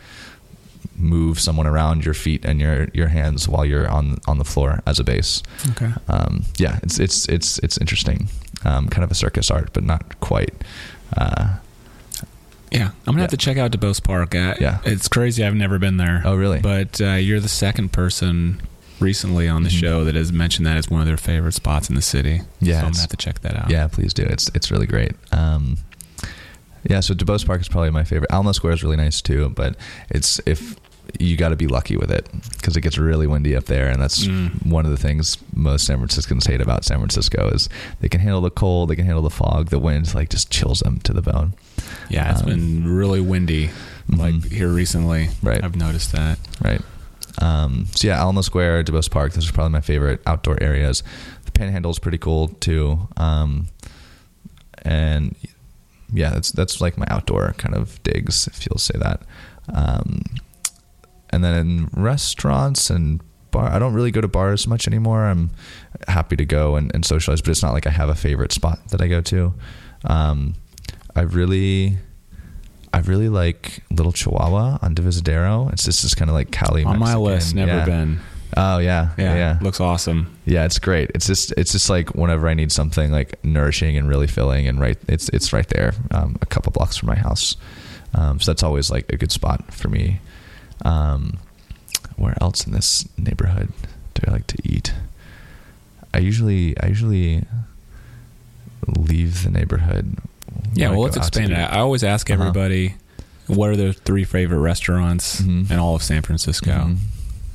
[0.96, 4.80] move someone around your feet and your your hands while you're on on the floor
[4.86, 5.42] as a base.
[5.70, 5.92] Okay.
[6.08, 8.28] Um, yeah, it's it's it's it's interesting.
[8.64, 10.52] Um, kind of a circus art, but not quite.
[11.16, 11.56] Uh,
[12.70, 13.22] yeah, I'm gonna yeah.
[13.22, 14.34] have to check out Duboce Park.
[14.34, 15.44] Uh, yeah, it's crazy.
[15.44, 16.22] I've never been there.
[16.24, 16.60] Oh, really?
[16.60, 18.60] But uh, you're the second person
[19.00, 19.78] recently on the mm-hmm.
[19.78, 22.42] show that has mentioned that as one of their favorite spots in the city.
[22.60, 23.70] Yeah, so I'm gonna have to check that out.
[23.70, 24.22] Yeah, please do.
[24.22, 25.12] It's it's really great.
[25.32, 25.78] Um,
[26.84, 28.30] yeah, so Duboce Park is probably my favorite.
[28.30, 29.76] Alamo Square is really nice too, but
[30.08, 30.76] it's if
[31.18, 34.00] you got to be lucky with it because it gets really windy up there, and
[34.00, 34.66] that's mm.
[34.66, 37.68] one of the things most San Franciscans hate about San Francisco is
[38.00, 40.80] they can handle the cold, they can handle the fog, the wind like just chills
[40.80, 41.54] them to the bone.
[42.08, 43.70] Yeah, it's um, been really windy
[44.08, 44.54] like mm-hmm.
[44.54, 45.28] here recently.
[45.42, 46.38] Right, I've noticed that.
[46.62, 46.80] Right.
[47.40, 49.32] Um, so yeah, Alamo Square, Duboce Park.
[49.32, 51.02] Those are probably my favorite outdoor areas.
[51.44, 53.08] The Panhandle is pretty cool too.
[53.16, 53.68] Um,
[54.82, 55.36] and
[56.12, 59.22] yeah, that's that's like my outdoor kind of digs, if you'll say that.
[59.72, 60.22] Um,
[61.30, 65.24] and then in restaurants and bar, I don't really go to bars much anymore.
[65.24, 65.50] I'm
[66.08, 68.80] happy to go and, and socialize, but it's not like I have a favorite spot
[68.88, 69.54] that I go to.
[70.04, 70.54] Um,
[71.14, 71.98] I really,
[72.92, 75.72] I really like Little Chihuahua on Divisadero.
[75.72, 77.22] It's just this kind of like Cali on Mexican.
[77.22, 77.54] my list.
[77.54, 77.84] Never yeah.
[77.84, 78.20] been.
[78.56, 79.58] Oh yeah, yeah, yeah.
[79.60, 80.36] Looks awesome.
[80.44, 81.10] Yeah, it's great.
[81.14, 84.80] It's just it's just like whenever I need something like nourishing and really filling, and
[84.80, 87.56] right, it's it's right there, um, a couple blocks from my house.
[88.14, 90.20] Um, so that's always like a good spot for me.
[90.84, 91.38] Um,
[92.16, 93.68] where else in this neighborhood
[94.14, 94.92] do I like to eat?
[96.12, 97.44] I usually I usually
[98.86, 100.16] leave the neighborhood.
[100.74, 101.56] Yeah, well, let's expand it.
[101.58, 102.40] I always ask Uh-huh.
[102.42, 102.94] everybody
[103.46, 105.70] what are their three favorite restaurants Mhm.
[105.70, 106.70] in all of San Francisco.
[106.72, 106.96] Mhm.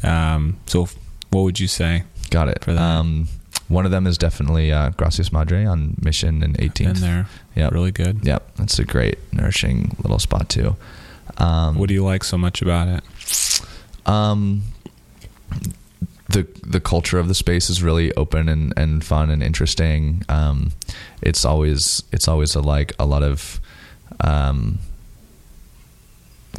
[0.06, 0.88] Um, so,
[1.32, 2.04] what would you say?
[2.30, 2.64] Got it.
[2.64, 2.82] For that.
[2.82, 3.28] Um,
[3.68, 6.94] one of them is definitely uh, Gracias Madre on Mission and 18th.
[6.94, 7.72] Been there, Yep.
[7.72, 8.20] really good.
[8.24, 10.76] Yep, that's a great nourishing little spot too.
[11.38, 13.04] Um, What do you like so much about it?
[14.06, 14.62] Um,
[16.30, 20.22] the the culture of the space is really open and, and fun and interesting.
[20.30, 20.72] Um,
[21.22, 23.60] it's always it's always a, like a lot of
[24.22, 24.78] um,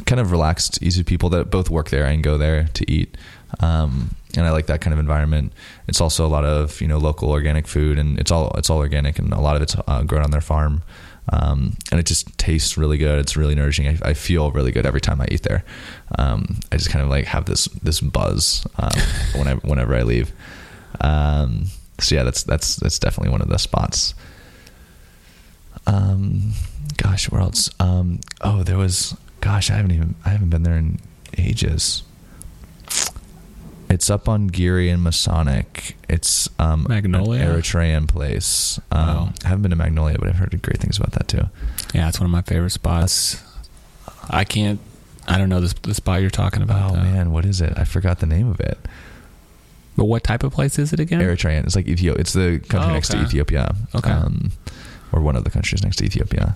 [0.05, 3.15] kind of relaxed, easy people that both work there and go there to eat.
[3.59, 5.53] Um, and I like that kind of environment.
[5.87, 8.79] It's also a lot of you know local organic food, and it's all it's all
[8.79, 10.83] organic, and a lot of it's uh, grown on their farm.
[11.29, 13.19] Um, and it just tastes really good.
[13.19, 13.87] It's really nourishing.
[13.87, 15.65] I, I feel really good every time I eat there.
[16.17, 18.91] Um, I just kind of like have this this buzz um,
[19.35, 20.31] whenever whenever I leave.
[21.01, 21.65] Um,
[21.99, 24.13] so yeah, that's that's that's definitely one of the spots.
[25.85, 26.53] Um,
[26.97, 27.69] gosh, where else?
[27.79, 29.15] Um, oh, there was.
[29.39, 30.99] Gosh, I haven't even I haven't been there in
[31.37, 32.03] ages.
[33.89, 35.95] It's up on Geary and Masonic.
[36.09, 37.49] It's um, Magnolia?
[37.49, 38.79] an Eritrean place.
[38.91, 39.33] Um, Wow.
[39.45, 41.45] I haven't been to Magnolia, but I've heard great things about that too.
[41.93, 43.41] Yeah, it's one of my favorite spots.
[44.29, 44.79] I can't.
[45.27, 46.91] I don't know this the spot you're talking about.
[46.91, 47.01] Oh though.
[47.03, 47.73] man, what is it?
[47.77, 48.77] I forgot the name of it.
[49.95, 51.21] But what type of place is it again?
[51.21, 51.63] Eritrean.
[51.65, 52.19] It's like Ethiopia.
[52.21, 53.21] It's the country Oh, next to.
[53.21, 53.73] Ethiopia.
[53.95, 54.11] Okay.
[54.11, 54.51] Um,
[55.11, 56.55] or one of the countries next to Ethiopia.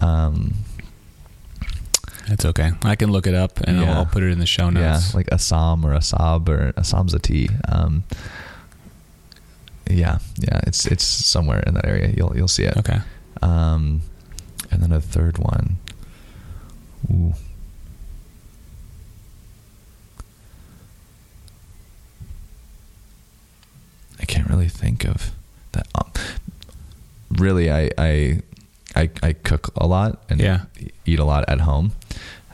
[0.00, 0.54] Um,
[2.30, 2.72] It's okay.
[2.82, 3.90] I can look it up and Yeah.
[3.92, 5.10] I'll, I'll put it in the show notes.
[5.12, 7.48] yeah, like Assam or Assab or Assam's a T.
[7.66, 8.04] Um,
[9.90, 10.60] yeah, yeah.
[10.66, 12.12] It's it's somewhere in that area.
[12.16, 12.76] You'll you'll see it.
[12.76, 12.98] okay.
[13.40, 14.02] Um,
[14.70, 15.78] and then a third one.
[17.10, 17.32] Ooh.
[24.20, 25.30] I can't really think of
[25.72, 25.86] that.
[25.94, 26.10] Um,
[27.30, 28.40] really, I, I
[28.98, 30.60] I I cook a lot and Yeah.
[31.06, 31.92] eat a lot at home,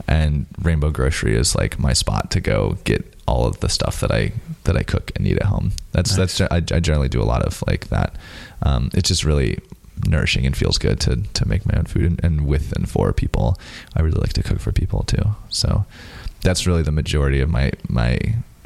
[0.07, 4.13] and Rainbow Grocery is like my spot to go get all of the stuff that
[4.13, 4.33] I
[4.65, 5.73] that I cook and eat at home.
[5.93, 6.39] That's Nice.
[6.39, 8.15] that's I, I generally do a lot of like that.
[8.63, 9.59] Um, it's just really
[10.09, 13.13] nourishing and feels good to to make my own food and, and with and for
[13.13, 13.57] people.
[13.97, 15.37] I really like to cook for people too.
[15.49, 15.85] So
[16.43, 18.19] that's really the majority of my my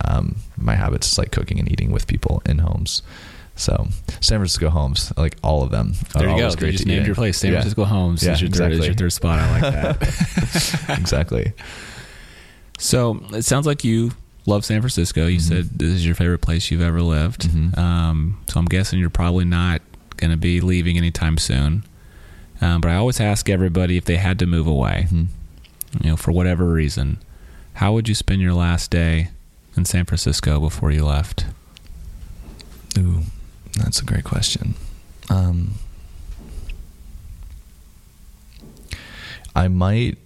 [0.04, 3.02] um, my habits is like cooking and eating with people in homes.
[3.58, 3.88] So
[4.20, 6.42] San Francisco homes, like all of them, There you go.
[6.44, 7.58] always You great just named your place, San Yeah.
[7.58, 8.22] Francisco Homes.
[8.22, 8.86] Yeah, is, your third, is exactly.
[8.86, 9.38] your third spot.
[9.40, 10.88] I like that.
[11.00, 11.52] exactly.
[12.78, 14.12] so it sounds like you
[14.46, 15.26] love San Francisco.
[15.26, 15.42] You Mhm.
[15.42, 17.48] said this is your favorite place you've ever lived.
[17.50, 17.76] Mhm.
[17.76, 19.82] Um, so I'm guessing you're probably not
[20.16, 21.82] going to be leaving anytime soon.
[22.60, 25.26] Um, but I always ask everybody if they had to move away, Mhm.
[26.02, 27.18] you know, for whatever reason,
[27.74, 29.30] how would you spend your last day
[29.76, 31.44] in San Francisco before you left?
[32.96, 33.22] Ooh,
[33.80, 34.74] that's a great question.
[35.30, 35.74] Um,
[39.54, 40.18] I might.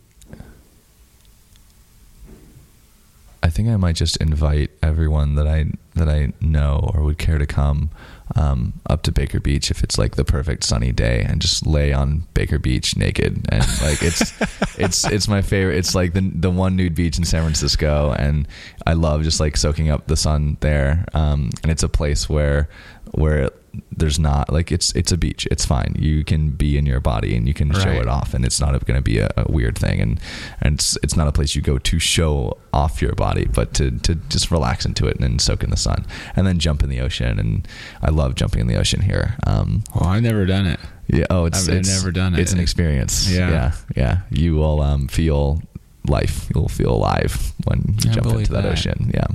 [3.44, 7.38] I think I might just invite everyone that I that I know or would care
[7.38, 7.90] to come
[8.36, 11.92] um, up to Baker Beach if it's like the perfect sunny day and just lay
[11.92, 14.32] on Baker Beach naked and like it's
[14.78, 15.76] it's it's my favorite.
[15.76, 18.46] It's like the the one nude beach in San Francisco and
[18.86, 21.05] I love just like soaking up the sun there.
[21.14, 22.68] Um, and it's a place where
[23.12, 23.50] where
[23.90, 25.46] there's not like it's it's a beach.
[25.50, 25.94] It's fine.
[25.98, 28.72] You can be in your body and you can show it off, and it's not
[28.84, 30.00] going to be a, a weird thing.
[30.00, 30.20] And
[30.60, 33.90] and it's it's not a place you go to show off your body, but to
[34.00, 36.04] to just relax into it and then soak in the sun,
[36.36, 37.38] and then jump in the ocean.
[37.38, 37.66] And
[38.02, 39.36] I love jumping in the ocean here.
[39.46, 40.80] Um, Well, I've never done it.
[41.08, 41.26] yeah.
[41.30, 42.40] Oh, it's I've it's never done it.
[42.40, 43.30] It's an experience.
[43.30, 43.50] Yeah.
[43.50, 43.72] Yeah.
[43.96, 44.18] Yeah.
[44.30, 45.62] You will um, feel
[46.08, 46.50] life.
[46.54, 48.72] You'll feel alive when you I jump into that, that.
[48.72, 49.10] ocean.
[49.14, 49.26] Yeah.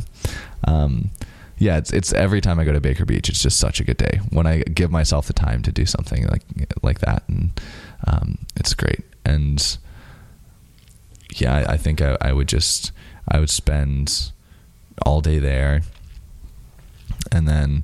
[0.65, 1.09] Um,
[1.57, 1.77] yeah.
[1.77, 4.19] It's it's every time I go to Baker Beach, it's just such a good day
[4.29, 6.43] when I give myself the time to do something like
[6.81, 7.59] like that, and
[8.05, 9.01] um, it's great.
[9.25, 9.77] And
[11.35, 12.91] yeah, I, I think I, I would just
[13.27, 14.31] I would spend
[15.05, 15.81] all day there,
[17.31, 17.83] and then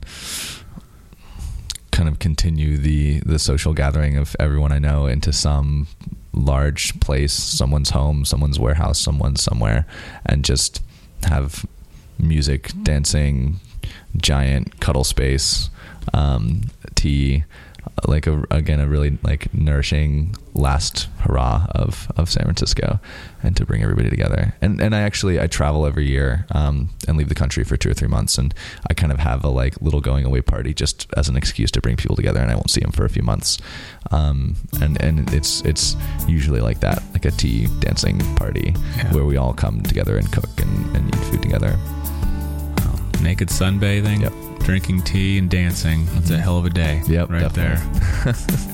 [1.91, 5.87] kind of continue the the social gathering of everyone I know into some
[6.33, 9.85] large place, someone's home, someone's warehouse, someone's somewhere,
[10.25, 10.81] and just
[11.25, 11.65] have
[12.23, 13.59] music, dancing,
[14.17, 15.69] giant cuddle space,
[16.13, 16.63] um,
[16.95, 17.43] tea,
[18.07, 22.99] like a, again a really like nourishing last hurrah of of San Francisco,
[23.43, 24.55] and to bring everybody together.
[24.61, 27.89] And and I actually I travel every year um, and leave the country for two
[27.89, 28.53] or three months, and
[28.89, 31.81] I kind of have a like little going away party just as an excuse to
[31.81, 33.59] bring people together, and I won't see them for a few months.
[34.11, 35.95] Um, and and it's it's
[36.27, 39.13] usually like that, like a tea dancing party Yeah.
[39.13, 41.77] where we all come together and cook and, and eat food together.
[43.23, 44.33] Naked sunbathing, Yep.
[44.59, 46.05] drinking tea, and dancing.
[46.13, 46.41] That's a mm-hmm.
[46.41, 47.01] hell of a day.
[47.07, 47.85] Yep, right definitely.
[48.23, 48.33] there.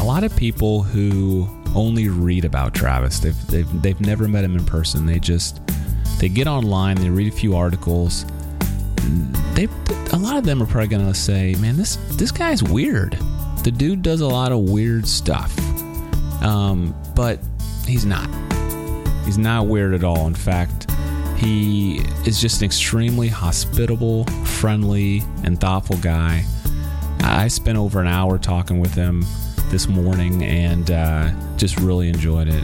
[0.00, 4.56] a lot of people who only read about Travis, they've, they've, they've never met him
[4.56, 5.06] in person.
[5.06, 5.60] They just
[6.20, 8.26] they get online, they read a few articles.
[9.54, 9.68] They
[10.12, 13.18] a lot of them are probably gonna say, "Man, this this guy's weird."
[13.62, 15.56] The dude does a lot of weird stuff,
[16.42, 17.38] um, but
[17.86, 18.28] he's not.
[19.24, 20.26] He's not weird at all.
[20.26, 20.90] In fact,
[21.36, 26.44] he is just an extremely hospitable, friendly, and thoughtful guy.
[27.20, 29.24] I spent over an hour talking with him
[29.68, 32.62] this morning and uh, just really enjoyed it.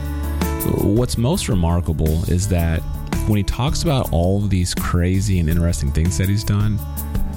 [0.82, 2.80] What's most remarkable is that
[3.28, 6.78] when he talks about all of these crazy and interesting things that he's done,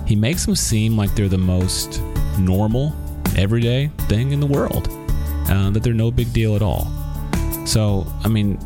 [0.08, 2.02] he makes them seem like they're the most
[2.40, 2.96] normal,
[3.40, 4.90] everyday thing in the world,
[5.50, 6.88] uh, that they're no big deal at all.
[7.66, 8.60] So, I mean,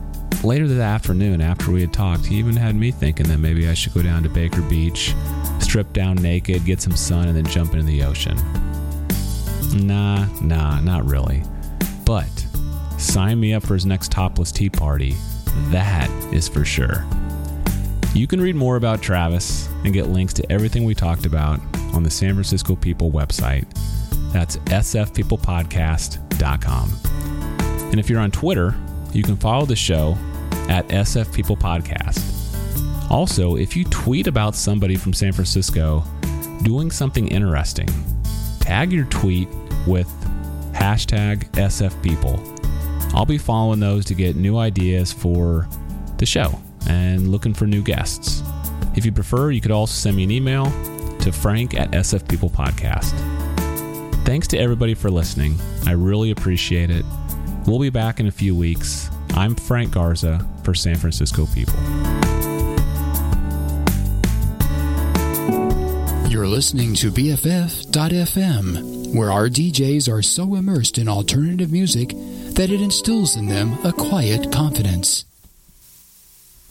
[0.43, 3.73] later that afternoon, after we had talked, he even had me thinking that maybe I
[3.73, 5.13] should go down to Baker Beach,
[5.59, 8.35] strip down naked, get some sun, and then jump into the ocean.
[9.85, 11.43] Nah, nah, not really.
[12.05, 12.27] But
[12.97, 15.15] sign me up for his next topless tea party.
[15.69, 17.05] That is for sure.
[18.13, 21.59] You can read more about Travis and get links to everything we talked about
[21.93, 23.65] on the San Francisco People website.
[24.33, 26.99] That's sfpeoplepodcast.com.
[27.91, 28.75] And if you're on Twitter,
[29.13, 30.17] you can follow the show
[30.67, 32.31] at SF People Podcast.
[33.11, 36.03] Also, if you tweet about somebody from San Francisco
[36.63, 37.87] doing something interesting,
[38.59, 39.47] tag your tweet
[39.85, 40.09] with
[40.73, 43.13] hashtag SFPeople.
[43.13, 45.67] I'll be following those to get new ideas for
[46.17, 48.41] the show and looking for new guests.
[48.95, 50.65] If you prefer, you could also send me an email
[51.19, 53.13] to frank at SF People Podcast.
[54.25, 55.57] Thanks to everybody for listening.
[55.85, 57.03] I really appreciate it.
[57.67, 59.09] We'll be back in a few weeks.
[59.31, 61.77] I'm Frank Garza for San Francisco People.
[66.29, 72.09] You're listening to BFF.FM, where our DJs are so immersed in alternative music
[72.55, 75.25] that it instills in them a quiet confidence.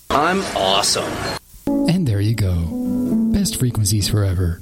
[0.09, 1.13] I'm awesome.
[1.67, 2.67] And there you go.
[3.33, 4.59] Best frequencies forever.